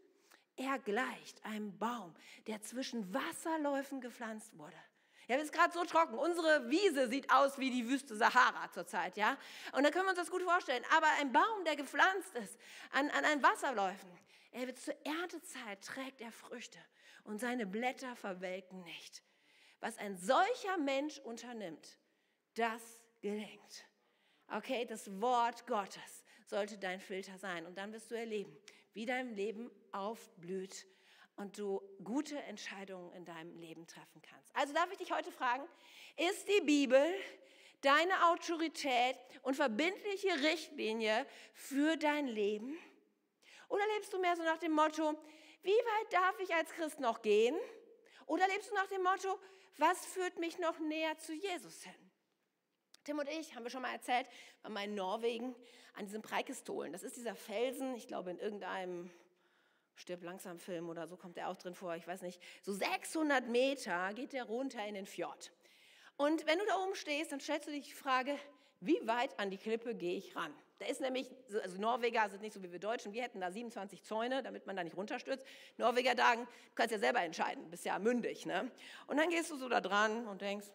[0.55, 2.13] er gleicht einem Baum,
[2.47, 4.75] der zwischen Wasserläufen gepflanzt wurde.
[5.29, 6.17] Ja, es ist gerade so trocken.
[6.17, 9.37] Unsere Wiese sieht aus wie die Wüste Sahara zurzeit, ja.
[9.73, 10.83] Und da können wir uns das gut vorstellen.
[10.97, 12.57] Aber ein Baum, der gepflanzt ist
[12.89, 14.09] an, an einen Wasserläufen,
[14.51, 16.79] er wird zur Erntezeit trägt er Früchte
[17.25, 19.21] und seine Blätter verwelken nicht.
[19.79, 21.99] Was ein solcher Mensch unternimmt,
[22.55, 22.81] das
[23.21, 23.85] gelingt.
[24.47, 27.67] Okay, das Wort Gottes sollte dein Filter sein.
[27.67, 28.57] Und dann wirst du erleben,
[28.93, 30.87] wie dein Leben aufblüht
[31.39, 34.53] und du gute Entscheidungen in deinem Leben treffen kannst.
[34.53, 35.63] Also darf ich dich heute fragen,
[36.17, 37.01] ist die Bibel
[37.79, 42.77] deine Autorität und verbindliche Richtlinie für dein Leben?
[43.69, 45.17] Oder lebst du mehr so nach dem Motto,
[45.61, 47.57] wie weit darf ich als Christ noch gehen?
[48.25, 49.39] Oder lebst du nach dem Motto,
[49.77, 52.11] was führt mich noch näher zu Jesus hin?
[53.05, 54.27] Tim und ich, haben wir schon mal erzählt,
[54.61, 55.55] waren mal in Norwegen
[55.93, 56.91] an diesem Preikistolen.
[56.91, 59.09] Das ist dieser Felsen, ich glaube in irgendeinem
[59.99, 62.41] Stirb langsam Film oder so kommt er auch drin vor, ich weiß nicht.
[62.61, 65.51] So 600 Meter geht der runter in den Fjord.
[66.15, 68.37] Und wenn du da oben stehst, dann stellst du dich die Frage,
[68.79, 70.53] wie weit an die Klippe gehe ich ran?
[70.79, 71.29] Da ist nämlich,
[71.61, 74.77] also Norweger sind nicht so wie wir Deutschen, wir hätten da 27 Zäune, damit man
[74.77, 75.45] da nicht runterstürzt.
[75.75, 78.45] Norweger sagen, du kannst ja selber entscheiden, bist ja mündig.
[78.45, 78.71] Ne?
[79.07, 80.67] Und dann gehst du so da dran und denkst,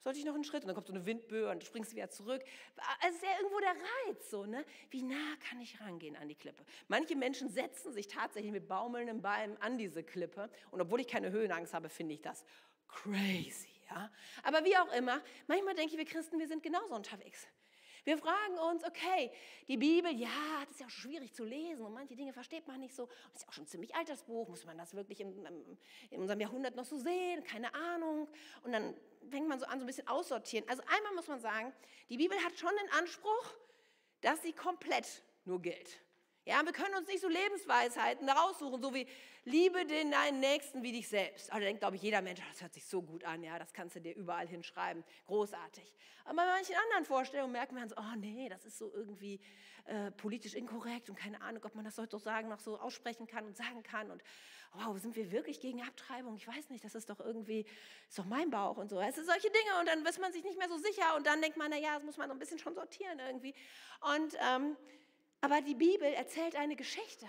[0.00, 0.62] sollte ich noch einen Schritt?
[0.62, 2.42] Und dann kommt so eine Windböe und du springst wieder zurück.
[3.00, 3.74] Also ist ja irgendwo der
[4.08, 4.64] Reiz, so, ne?
[4.90, 6.64] Wie nah kann ich rangehen an die Klippe?
[6.88, 10.50] Manche Menschen setzen sich tatsächlich mit baumelnden Beinen an diese Klippe.
[10.70, 12.44] Und obwohl ich keine Höhenangst habe, finde ich das
[12.88, 14.10] crazy, ja?
[14.42, 17.46] Aber wie auch immer, manchmal denke ich, wir Christen, wir sind genauso unterwegs.
[18.04, 19.30] Wir fragen uns, okay,
[19.68, 20.28] die Bibel, ja,
[20.62, 23.06] das ist ja auch schwierig zu lesen und manche Dinge versteht man nicht so.
[23.06, 25.76] Das ist ja auch schon ein ziemlich altes Buch, muss man das wirklich in,
[26.10, 27.44] in unserem Jahrhundert noch so sehen?
[27.44, 28.28] Keine Ahnung.
[28.62, 28.94] Und dann
[29.30, 30.68] fängt man so an, so ein bisschen aussortieren.
[30.68, 31.72] Also einmal muss man sagen,
[32.08, 33.54] die Bibel hat schon den Anspruch,
[34.20, 36.00] dass sie komplett nur gilt.
[36.46, 39.06] Ja, wir können uns nicht so Lebensweisheiten raussuchen, so wie
[39.44, 41.52] liebe den deinen Nächsten wie dich selbst.
[41.52, 43.96] Also denkt, glaube ich, jeder Mensch, das hört sich so gut an, ja, das kannst
[43.96, 45.94] du dir überall hinschreiben, großartig.
[46.24, 49.38] Aber bei manchen anderen Vorstellungen merken wir uns, oh nee, das ist so irgendwie
[49.84, 53.26] äh, politisch inkorrekt und keine Ahnung, ob man das heute so sagen, noch so aussprechen
[53.26, 54.10] kann und sagen kann.
[54.10, 54.22] Und
[54.72, 56.36] wow, sind wir wirklich gegen Abtreibung?
[56.36, 57.66] Ich weiß nicht, das ist doch irgendwie,
[58.08, 59.00] ist doch mein Bauch und so.
[59.00, 61.42] Es sind solche Dinge und dann ist man sich nicht mehr so sicher und dann
[61.42, 63.54] denkt man, na ja, das muss man so ein bisschen schon sortieren irgendwie.
[64.16, 64.76] Und ähm,
[65.40, 67.26] aber die Bibel erzählt eine Geschichte.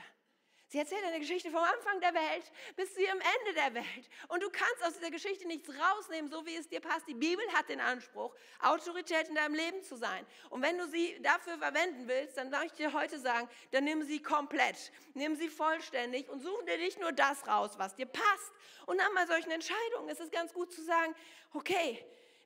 [0.71, 4.09] Sie erzählt eine Geschichte vom Anfang der Welt bis zu ihrem Ende der Welt.
[4.29, 7.05] Und du kannst aus dieser Geschichte nichts rausnehmen, so wie es dir passt.
[7.09, 10.25] Die Bibel hat den Anspruch, Autorität in deinem Leben zu sein.
[10.49, 14.03] Und wenn du sie dafür verwenden willst, dann möchte ich dir heute sagen, dann nimm
[14.03, 18.53] sie komplett, nimm sie vollständig und such dir nicht nur das raus, was dir passt.
[18.85, 21.13] Und nach mal solchen Entscheidungen ist es ganz gut zu sagen,
[21.53, 22.01] okay,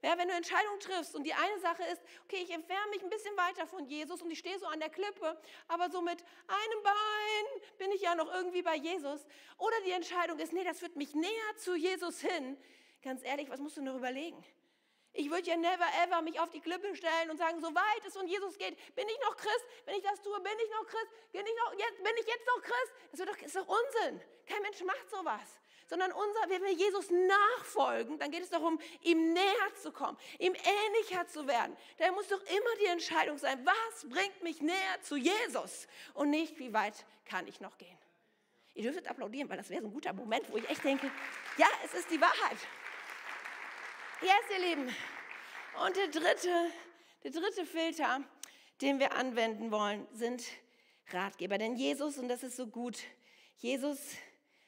[0.06, 3.10] ja, wenn du Entscheidungen triffst und die eine Sache ist, okay, ich entferne mich ein
[3.10, 5.36] bisschen weiter von Jesus und ich stehe so an der Klippe,
[5.68, 9.26] aber so mit einem Bein bin ich ja noch irgendwie bei Jesus.
[9.58, 12.56] Oder die Entscheidung ist, nee, das führt mich näher zu Jesus hin.
[13.02, 14.46] Ganz ehrlich, was musst du noch überlegen?
[15.14, 18.16] Ich würde ja never ever mich auf die Klippe stellen und sagen, so weit es
[18.16, 19.66] von Jesus geht, bin ich noch Christ?
[19.86, 21.10] Wenn ich das tue, bin ich noch Christ?
[21.32, 22.94] Bin ich, noch, jetzt, bin ich jetzt noch Christ?
[23.12, 24.22] Das ist doch Unsinn.
[24.46, 29.34] Kein Mensch macht sowas sondern unser, wenn wir Jesus nachfolgen, dann geht es darum, ihm
[29.34, 31.76] näher zu kommen, ihm ähnlicher zu werden.
[31.98, 36.58] Da muss doch immer die Entscheidung sein, was bringt mich näher zu Jesus und nicht,
[36.60, 37.98] wie weit kann ich noch gehen.
[38.74, 41.10] Ihr dürftet applaudieren, weil das wäre so ein guter Moment, wo ich echt denke,
[41.58, 42.58] ja, es ist die Wahrheit.
[44.22, 44.96] Yes, ihr Lieben.
[45.86, 46.72] Und der dritte,
[47.24, 48.22] der dritte Filter,
[48.82, 50.44] den wir anwenden wollen, sind
[51.12, 51.58] Ratgeber.
[51.58, 52.98] Denn Jesus, und das ist so gut,
[53.58, 53.98] Jesus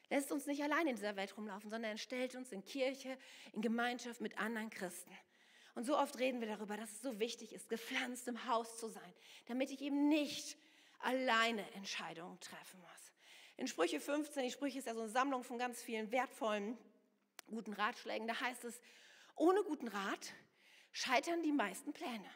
[0.10, 3.18] lässt uns nicht allein in dieser Welt rumlaufen, sondern er stellt uns in Kirche,
[3.54, 5.12] in Gemeinschaft mit anderen Christen.
[5.76, 8.88] Und so oft reden wir darüber, dass es so wichtig ist, gepflanzt im Haus zu
[8.88, 9.14] sein,
[9.46, 10.58] damit ich eben nicht
[11.00, 13.12] alleine Entscheidungen treffen muss.
[13.58, 16.78] In Sprüche 15, die Sprüche ist ja so eine Sammlung von ganz vielen wertvollen,
[17.48, 18.82] guten Ratschlägen, da heißt es,
[19.36, 20.34] ohne guten Rat
[20.92, 22.30] scheitern die meisten Pläne.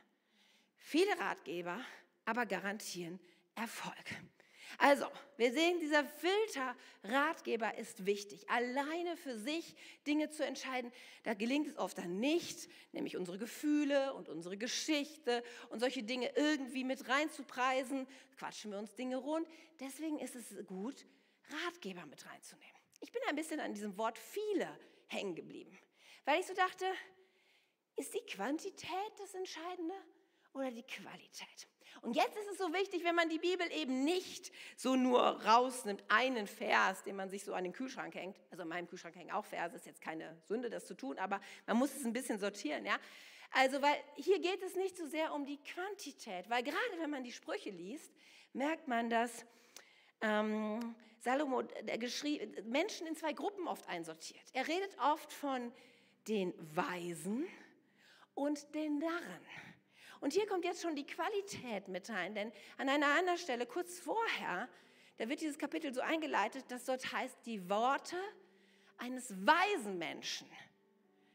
[0.77, 1.79] Viele Ratgeber
[2.25, 3.19] aber garantieren
[3.55, 3.95] Erfolg.
[4.77, 5.05] Also,
[5.38, 8.49] wir sehen, dieser Filter Ratgeber ist wichtig.
[8.49, 10.91] Alleine für sich Dinge zu entscheiden,
[11.23, 16.31] da gelingt es oft dann nicht, nämlich unsere Gefühle und unsere Geschichte und solche Dinge
[16.36, 18.07] irgendwie mit reinzupreisen,
[18.38, 19.47] quatschen wir uns Dinge rund.
[19.79, 21.05] Deswegen ist es gut,
[21.65, 22.81] Ratgeber mit reinzunehmen.
[22.99, 24.67] Ich bin ein bisschen an diesem Wort viele
[25.07, 25.77] hängen geblieben,
[26.25, 26.86] weil ich so dachte,
[27.95, 29.95] ist die Quantität das Entscheidende
[30.53, 31.67] oder die Qualität?
[32.02, 36.04] Und jetzt ist es so wichtig, wenn man die Bibel eben nicht so nur rausnimmt,
[36.08, 38.40] einen Vers, den man sich so an den Kühlschrank hängt.
[38.50, 41.40] Also in meinem Kühlschrank hängen auch Verse, ist jetzt keine Sünde, das zu tun, aber
[41.68, 42.98] man muss es ein bisschen sortieren, ja.
[43.54, 47.24] Also, weil hier geht es nicht so sehr um die Quantität, weil gerade wenn man
[47.24, 48.12] die Sprüche liest,
[48.54, 49.46] merkt man, dass
[50.22, 51.64] ähm, Salomo
[52.64, 54.44] Menschen in zwei Gruppen oft einsortiert.
[54.54, 55.72] Er redet oft von
[56.28, 57.46] den Weisen
[58.34, 59.46] und den Narren.
[60.21, 63.99] Und hier kommt jetzt schon die Qualität mit rein, denn an einer anderen Stelle, kurz
[63.99, 64.69] vorher,
[65.17, 68.15] da wird dieses Kapitel so eingeleitet, dass dort heißt, die Worte
[68.97, 70.47] eines weisen Menschen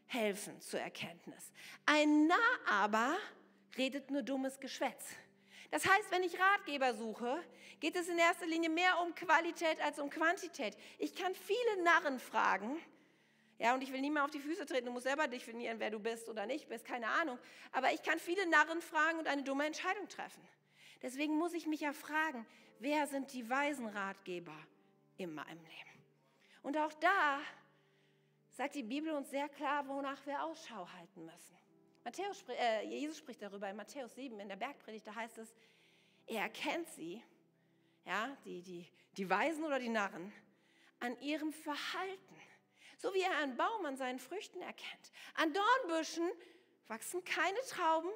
[0.06, 1.52] helfen zur Erkenntnis.
[1.84, 3.16] Ein Narr aber
[3.76, 5.04] redet nur dummes Geschwätz.
[5.72, 7.42] Das heißt, wenn ich Ratgeber suche,
[7.80, 10.76] geht es in erster Linie mehr um Qualität als um Quantität.
[10.98, 12.80] Ich kann viele Narren fragen,
[13.58, 15.98] ja, und ich will niemand auf die Füße treten, du musst selber definieren, wer du
[15.98, 17.38] bist oder nicht bist, keine Ahnung.
[17.72, 20.46] Aber ich kann viele Narren fragen und eine dumme Entscheidung treffen.
[21.02, 22.46] Deswegen muss ich mich ja fragen,
[22.78, 24.56] wer sind die weisen Ratgeber
[25.16, 26.04] in meinem Leben?
[26.62, 27.40] Und auch da
[28.50, 31.56] sagt die Bibel uns sehr klar, wonach wir Ausschau halten müssen.
[32.04, 35.54] Matthäus, äh, Jesus spricht darüber in Matthäus 7 in der Bergpredigt, da heißt es,
[36.26, 37.22] er erkennt sie,
[38.04, 40.32] ja, die, die, die Weisen oder die Narren,
[41.00, 42.36] an ihrem Verhalten.
[42.96, 45.12] So wie er einen Baum an seinen Früchten erkennt.
[45.34, 46.30] An Dornbüschen
[46.86, 48.10] wachsen keine Trauben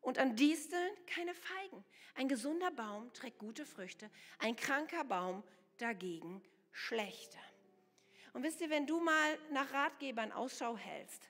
[0.00, 1.84] und an Disteln keine Feigen.
[2.14, 5.42] Ein gesunder Baum trägt gute Früchte, ein kranker Baum
[5.78, 7.38] dagegen schlechte.
[8.32, 11.28] Und wisst ihr, wenn du mal nach Ratgebern Ausschau hältst,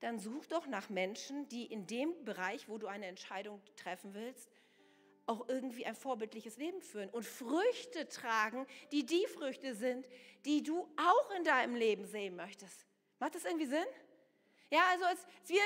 [0.00, 4.50] dann such doch nach Menschen, die in dem Bereich, wo du eine Entscheidung treffen willst,
[5.26, 10.08] auch irgendwie ein vorbildliches Leben führen und Früchte tragen, die die Früchte sind,
[10.44, 12.86] die du auch in deinem Leben sehen möchtest.
[13.18, 13.86] Macht das irgendwie Sinn?
[14.72, 15.60] Ja, also als wir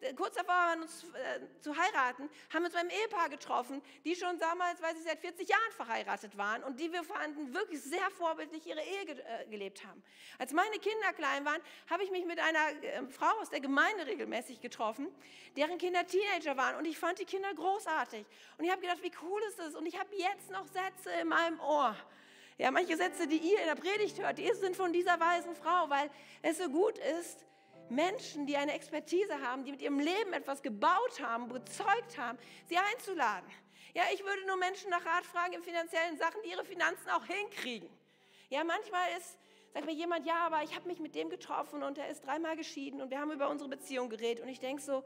[0.00, 4.16] äh, kurz davor waren, uns äh, zu heiraten, haben wir uns beim Ehepaar getroffen, die
[4.16, 8.10] schon damals, weil sie seit 40 Jahren verheiratet waren und die wir fanden wirklich sehr
[8.10, 10.02] vorbildlich ihre Ehe äh, gelebt haben.
[10.38, 14.08] Als meine Kinder klein waren, habe ich mich mit einer äh, Frau aus der Gemeinde
[14.08, 15.06] regelmäßig getroffen,
[15.56, 18.26] deren Kinder Teenager waren und ich fand die Kinder großartig.
[18.56, 19.76] Und ich habe gedacht, wie cool ist das?
[19.76, 21.94] Und ich habe jetzt noch Sätze in meinem Ohr.
[22.56, 25.88] Ja, manche Sätze, die ihr in der Predigt hört, die sind von dieser weisen Frau,
[25.90, 26.10] weil
[26.42, 27.46] es so gut ist,
[27.90, 32.76] Menschen, die eine Expertise haben, die mit ihrem Leben etwas gebaut haben, bezeugt haben, sie
[32.76, 33.48] einzuladen.
[33.94, 37.24] Ja, ich würde nur Menschen nach Rat fragen in finanziellen Sachen, die ihre Finanzen auch
[37.24, 37.88] hinkriegen.
[38.50, 39.38] Ja, manchmal ist,
[39.72, 42.56] sagt mir jemand, ja, aber ich habe mich mit dem getroffen und er ist dreimal
[42.56, 45.04] geschieden und wir haben über unsere Beziehung geredet und ich denke so,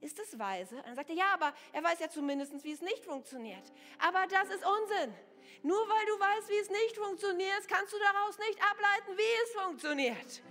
[0.00, 0.76] ist das weise?
[0.76, 3.72] Und dann sagt er, ja, aber er weiß ja zumindest, wie es nicht funktioniert.
[3.98, 5.14] Aber das ist Unsinn.
[5.62, 9.62] Nur weil du weißt, wie es nicht funktioniert, kannst du daraus nicht ableiten, wie es
[9.62, 10.42] funktioniert.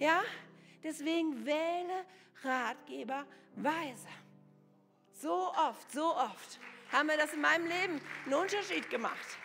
[0.00, 0.24] Ja?
[0.82, 2.04] Deswegen wähle
[2.42, 4.08] Ratgeber weise.
[5.12, 6.60] So oft, so oft
[6.92, 9.38] haben wir das in meinem Leben einen Unterschied gemacht.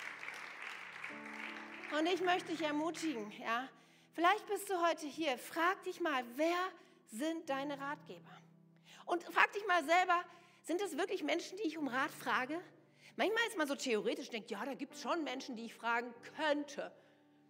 [1.97, 3.67] Und ich möchte dich ermutigen, ja,
[4.13, 6.57] vielleicht bist du heute hier, frag dich mal, wer
[7.07, 8.31] sind deine Ratgeber?
[9.05, 10.23] Und frag dich mal selber,
[10.63, 12.61] sind es wirklich Menschen, die ich um Rat frage?
[13.17, 16.13] Manchmal ist man so theoretisch, denkt, ja, da gibt es schon Menschen, die ich fragen
[16.35, 16.91] könnte.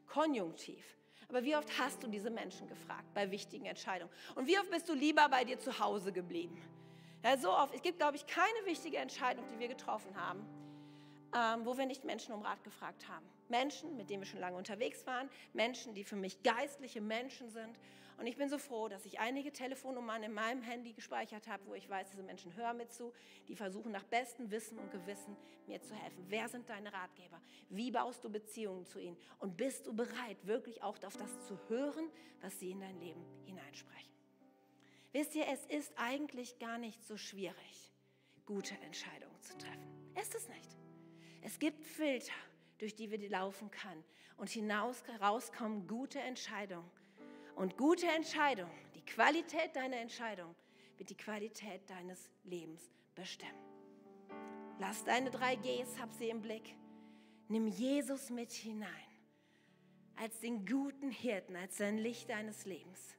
[0.08, 0.84] Konjunktiv.
[1.32, 4.12] Aber wie oft hast du diese Menschen gefragt bei wichtigen Entscheidungen?
[4.36, 6.62] Und wie oft bist du lieber bei dir zu Hause geblieben?
[7.24, 7.74] Ja, so oft.
[7.74, 10.46] Es gibt, glaube ich, keine wichtige Entscheidung, die wir getroffen haben,
[11.36, 13.26] ähm, wo wir nicht Menschen um Rat gefragt haben.
[13.50, 17.78] Menschen, mit denen wir schon lange unterwegs waren, Menschen, die für mich geistliche Menschen sind.
[18.18, 21.74] Und ich bin so froh, dass ich einige Telefonnummern in meinem Handy gespeichert habe, wo
[21.74, 23.14] ich weiß, diese Menschen hören mir zu,
[23.48, 26.26] die versuchen nach bestem Wissen und Gewissen mir zu helfen.
[26.28, 27.42] Wer sind deine Ratgeber?
[27.70, 29.18] Wie baust du Beziehungen zu ihnen?
[29.40, 33.26] Und bist du bereit, wirklich auch auf das zu hören, was sie in dein Leben
[33.46, 34.12] hineinsprechen?
[35.14, 37.92] Wisst ihr, es ist eigentlich gar nicht so schwierig,
[38.46, 40.14] gute Entscheidungen zu treffen.
[40.16, 40.81] Ist es nicht?
[41.42, 42.34] Es gibt Filter,
[42.78, 44.04] durch die wir laufen können.
[44.38, 46.90] Und hinaus rauskommen gute Entscheidungen.
[47.56, 50.56] Und gute Entscheidungen, die Qualität deiner Entscheidung
[50.98, 53.54] wird die Qualität deines Lebens bestimmen.
[54.80, 56.76] Lass deine drei Gs, hab sie im Blick.
[57.50, 58.90] Nimm Jesus mit hinein
[60.16, 63.16] als den guten Hirten, als sein Licht deines Lebens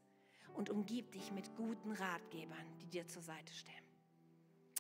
[0.55, 3.82] und umgib dich mit guten Ratgebern, die dir zur Seite stehen.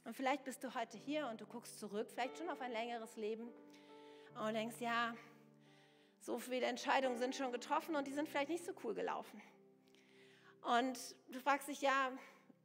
[0.05, 3.17] Und vielleicht bist du heute hier und du guckst zurück, vielleicht schon auf ein längeres
[3.17, 3.49] Leben
[4.35, 5.15] und denkst, ja,
[6.19, 9.41] so viele Entscheidungen sind schon getroffen und die sind vielleicht nicht so cool gelaufen.
[10.63, 12.13] Und du fragst dich, ja,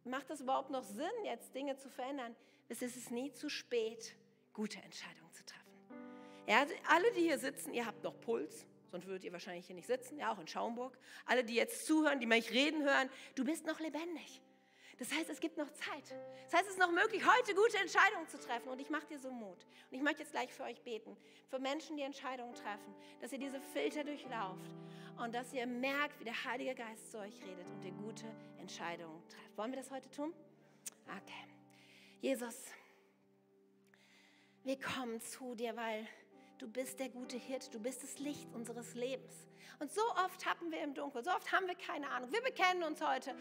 [0.04, 2.36] macht das überhaupt noch Sinn, jetzt Dinge zu verändern?
[2.69, 4.15] Es ist nie zu spät,
[4.54, 5.71] gute Entscheidungen zu treffen.
[6.47, 9.88] Ja, alle, die hier sitzen, ihr habt noch Puls, sonst würdet ihr wahrscheinlich hier nicht
[9.88, 10.97] sitzen, ja, auch in Schaumburg.
[11.26, 14.41] Alle, die jetzt zuhören, die mich reden hören, du bist noch lebendig.
[14.99, 16.15] Das heißt, es gibt noch Zeit.
[16.45, 18.69] Das heißt, es ist noch möglich, heute gute Entscheidungen zu treffen.
[18.69, 19.65] Und ich mache dir so Mut.
[19.91, 21.15] Und ich möchte jetzt gleich für euch beten,
[21.49, 24.71] für Menschen, die Entscheidungen treffen, dass ihr diese Filter durchlauft
[25.19, 28.25] und dass ihr merkt, wie der Heilige Geist zu euch redet und ihr gute
[28.60, 29.57] Entscheidungen trefft.
[29.57, 30.33] Wollen wir das heute tun?
[31.05, 31.47] Okay.
[32.19, 32.55] Jesus,
[34.63, 36.07] wir kommen zu dir, weil
[36.57, 39.47] du bist der gute Hirt, du bist das Licht unseres Lebens.
[39.79, 42.31] Und so oft haben wir im Dunkeln, so oft haben wir keine Ahnung.
[42.31, 43.36] Wir bekennen uns heute,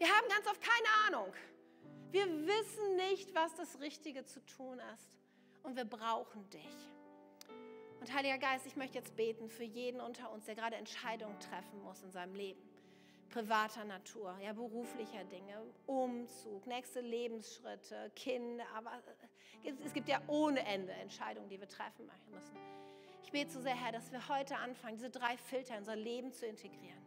[0.00, 1.32] wir haben ganz oft keine Ahnung.
[2.10, 5.18] Wir wissen nicht, was das Richtige zu tun ist.
[5.62, 6.90] Und wir brauchen dich.
[8.00, 11.82] Und Heiliger Geist, ich möchte jetzt beten für jeden unter uns, der gerade Entscheidungen treffen
[11.82, 12.60] muss in seinem Leben.
[13.28, 18.90] Privater Natur, ja, beruflicher Dinge, Umzug, nächste Lebensschritte, Kinder, aber
[19.84, 22.56] es gibt ja ohne Ende Entscheidungen, die wir treffen müssen.
[23.22, 26.32] Ich bete so sehr, Herr, dass wir heute anfangen, diese drei Filter in unser Leben
[26.32, 27.04] zu integrieren.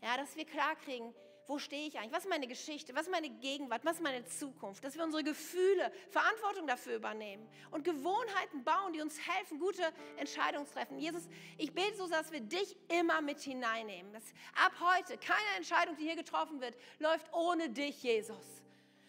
[0.00, 1.12] Ja, dass wir klarkriegen,
[1.48, 2.12] wo stehe ich eigentlich?
[2.12, 2.94] Was ist meine Geschichte?
[2.94, 3.84] Was ist meine Gegenwart?
[3.84, 4.84] Was ist meine Zukunft?
[4.84, 9.82] Dass wir unsere Gefühle, Verantwortung dafür übernehmen und Gewohnheiten bauen, die uns helfen, gute
[10.16, 10.98] Entscheidungen zu treffen.
[10.98, 11.28] Jesus,
[11.58, 14.12] ich bete so, dass wir dich immer mit hineinnehmen.
[14.12, 14.24] Dass
[14.64, 18.62] ab heute keine Entscheidung, die hier getroffen wird, läuft ohne dich, Jesus.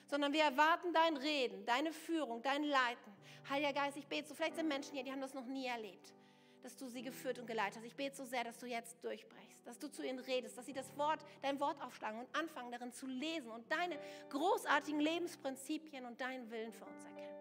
[0.08, 3.13] Sondern wir erwarten dein Reden, deine Führung, dein Leiten.
[3.50, 6.13] Heiliger Geist, ich bete so, vielleicht sind Menschen hier, die haben das noch nie erlebt
[6.63, 7.85] dass du sie geführt und geleitet hast.
[7.85, 10.73] Ich bete so sehr, dass du jetzt durchbrechst, dass du zu ihnen redest, dass sie
[10.73, 13.97] das Wort, dein Wort aufschlagen und anfangen darin zu lesen und deine
[14.29, 17.37] großartigen Lebensprinzipien und deinen Willen für uns erkennen.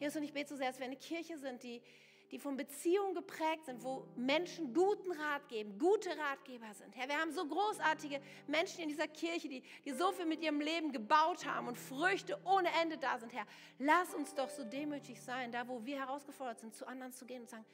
[0.00, 1.82] Jesus, und ich bete so sehr, dass wir eine Kirche sind, die,
[2.30, 6.94] die von Beziehungen geprägt sind, wo Menschen guten Rat geben, gute Ratgeber sind.
[6.94, 10.60] Herr, wir haben so großartige Menschen in dieser Kirche, die, die so viel mit ihrem
[10.60, 13.32] Leben gebaut haben und Früchte ohne Ende da sind.
[13.32, 13.46] Herr,
[13.78, 17.42] lass uns doch so demütig sein, da wo wir herausgefordert sind, zu anderen zu gehen
[17.42, 17.64] und sagen,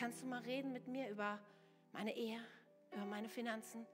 [0.00, 1.38] Kannst du mal reden mit mir über
[1.92, 2.40] meine Ehe,
[2.90, 3.86] über meine Finanzen,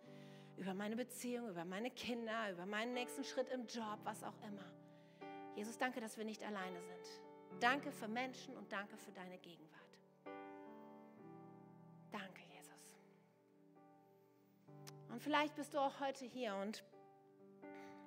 [0.57, 4.65] über meine Beziehung, über meine Kinder, über meinen nächsten Schritt im Job, was auch immer.
[5.57, 7.59] Jesus, danke, dass wir nicht alleine sind.
[7.59, 9.99] Danke für Menschen und danke für deine Gegenwart.
[12.13, 12.93] Danke, Jesus.
[15.09, 16.85] Und vielleicht bist du auch heute hier und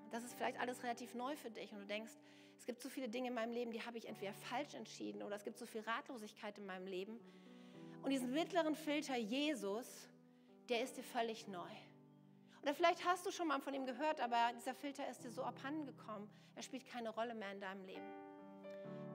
[0.10, 2.14] das ist vielleicht alles relativ neu für dich und du denkst,
[2.58, 5.36] es gibt so viele Dinge in meinem Leben, die habe ich entweder falsch entschieden oder
[5.36, 7.20] es gibt so viel Ratlosigkeit in meinem Leben.
[8.02, 10.08] Und diesen mittleren Filter Jesus,
[10.70, 11.70] der ist dir völlig neu.
[12.62, 15.44] Oder vielleicht hast du schon mal von ihm gehört, aber dieser Filter ist dir so
[15.44, 16.30] abhanden gekommen.
[16.56, 18.08] Er spielt keine Rolle mehr in deinem Leben.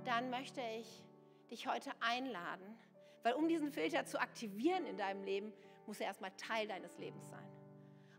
[0.05, 1.03] Dann möchte ich
[1.51, 2.79] dich heute einladen,
[3.23, 5.53] weil um diesen Filter zu aktivieren in deinem Leben,
[5.87, 7.49] muss er erstmal Teil deines Lebens sein.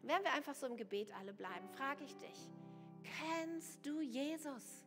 [0.01, 2.51] Und während wir einfach so im Gebet alle bleiben, frage ich dich,
[3.03, 4.85] kennst du Jesus?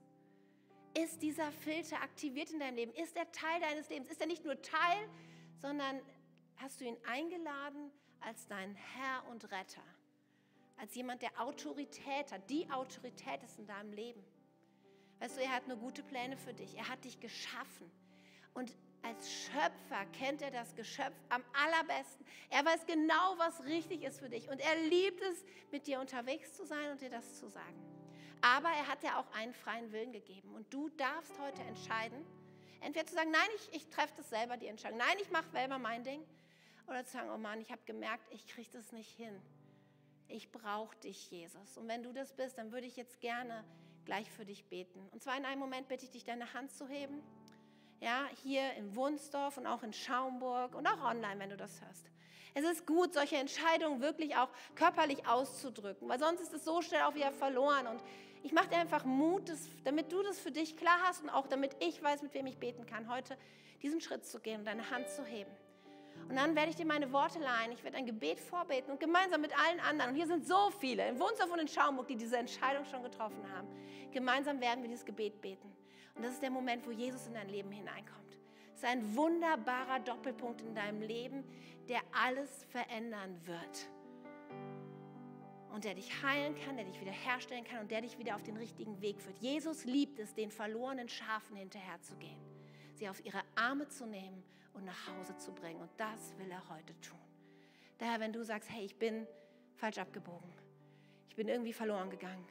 [0.94, 2.92] ist dieser Filter aktiviert in deinem Leben?
[2.94, 4.10] Ist er Teil deines Lebens?
[4.10, 5.08] Ist er nicht nur Teil,
[5.60, 6.00] sondern
[6.56, 7.90] hast du ihn eingeladen
[8.20, 9.82] als dein Herr und Retter?
[10.76, 14.22] Als jemand, der Autorität hat, die Autorität ist in deinem Leben.
[15.18, 16.76] Weißt du, er hat nur gute Pläne für dich.
[16.76, 17.90] Er hat dich geschaffen.
[18.54, 22.24] Und als Schöpfer kennt er das Geschöpf am allerbesten.
[22.50, 24.48] Er weiß genau, was richtig ist für dich.
[24.48, 27.82] Und er liebt es, mit dir unterwegs zu sein und dir das zu sagen.
[28.40, 30.54] Aber er hat dir auch einen freien Willen gegeben.
[30.54, 32.24] Und du darfst heute entscheiden,
[32.80, 34.98] entweder zu sagen, nein, ich, ich treffe das selber, die Entscheidung.
[34.98, 36.22] Nein, ich mache selber mein Ding.
[36.86, 39.40] Oder zu sagen, oh Mann, ich habe gemerkt, ich kriege das nicht hin.
[40.28, 41.76] Ich brauche dich, Jesus.
[41.76, 43.64] Und wenn du das bist, dann würde ich jetzt gerne
[44.04, 45.06] gleich für dich beten.
[45.10, 47.22] Und zwar in einem Moment bitte ich dich, deine Hand zu heben.
[48.00, 52.06] Ja, hier in Wunsdorf und auch in Schaumburg und auch online, wenn du das hörst.
[52.54, 57.02] Es ist gut, solche Entscheidungen wirklich auch körperlich auszudrücken, weil sonst ist es so schnell
[57.02, 57.86] auch wieder verloren.
[57.86, 58.02] Und
[58.42, 59.52] ich mache dir einfach Mut,
[59.84, 62.58] damit du das für dich klar hast und auch damit ich weiß, mit wem ich
[62.58, 63.36] beten kann, heute
[63.82, 65.50] diesen Schritt zu gehen und deine Hand zu heben.
[66.28, 67.72] Und dann werde ich dir meine Worte leihen.
[67.72, 71.08] Ich werde ein Gebet vorbeten und gemeinsam mit allen anderen, und hier sind so viele,
[71.08, 73.68] in Wunsdorf und in Schaumburg, die diese Entscheidung schon getroffen haben,
[74.12, 75.72] gemeinsam werden wir dieses Gebet beten.
[76.14, 78.36] Und das ist der Moment, wo Jesus in dein Leben hineinkommt.
[78.74, 81.44] Es ist ein wunderbarer Doppelpunkt in deinem Leben,
[81.88, 83.88] der alles verändern wird.
[85.78, 88.56] Und der dich heilen kann, der dich wiederherstellen kann und der dich wieder auf den
[88.56, 89.38] richtigen Weg führt.
[89.38, 92.40] Jesus liebt es, den verlorenen Schafen hinterherzugehen,
[92.96, 95.80] sie auf ihre Arme zu nehmen und nach Hause zu bringen.
[95.80, 97.20] Und das will er heute tun.
[97.98, 99.24] Daher, wenn du sagst, hey, ich bin
[99.76, 100.52] falsch abgebogen,
[101.28, 102.44] ich bin irgendwie verloren gegangen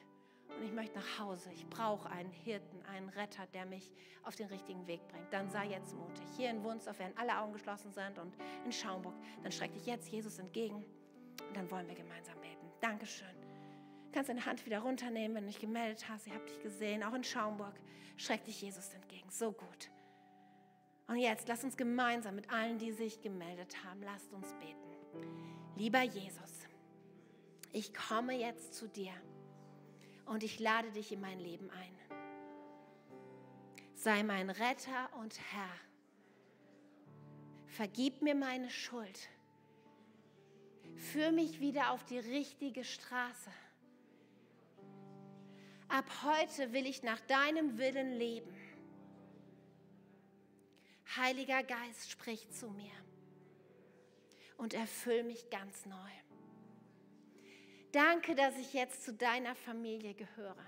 [0.58, 3.92] und ich möchte nach Hause, ich brauche einen Hirten, einen Retter, der mich
[4.24, 6.24] auf den richtigen Weg bringt, dann sei jetzt mutig.
[6.38, 10.08] Hier in Wunsdorf werden alle Augen geschlossen sind und in Schaumburg, dann streck dich jetzt
[10.08, 10.86] Jesus entgegen
[11.46, 12.37] und dann wollen wir gemeinsam.
[12.82, 13.28] Dankeschön.
[14.06, 16.28] Du kannst deine Hand wieder runternehmen, wenn du dich gemeldet hast.
[16.28, 17.74] Ich habe dich gesehen, auch in Schaumburg.
[18.16, 19.30] Streck dich Jesus entgegen.
[19.30, 19.90] So gut.
[21.08, 24.78] Und jetzt lass uns gemeinsam mit allen, die sich gemeldet haben, lasst uns beten.
[25.78, 26.68] Lieber Jesus,
[27.72, 29.14] ich komme jetzt zu dir
[30.26, 31.98] und ich lade dich in mein Leben ein.
[33.94, 35.70] Sei mein Retter und Herr.
[37.66, 39.30] Vergib mir meine Schuld.
[40.98, 43.52] Führ mich wieder auf die richtige Straße.
[45.88, 48.54] Ab heute will ich nach deinem Willen leben.
[51.16, 52.92] Heiliger Geist, sprich zu mir
[54.58, 56.12] und erfüll mich ganz neu.
[57.92, 60.66] Danke, dass ich jetzt zu deiner Familie gehöre.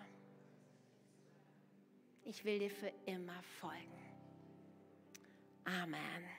[2.24, 4.00] Ich will dir für immer folgen.
[5.66, 6.39] Amen.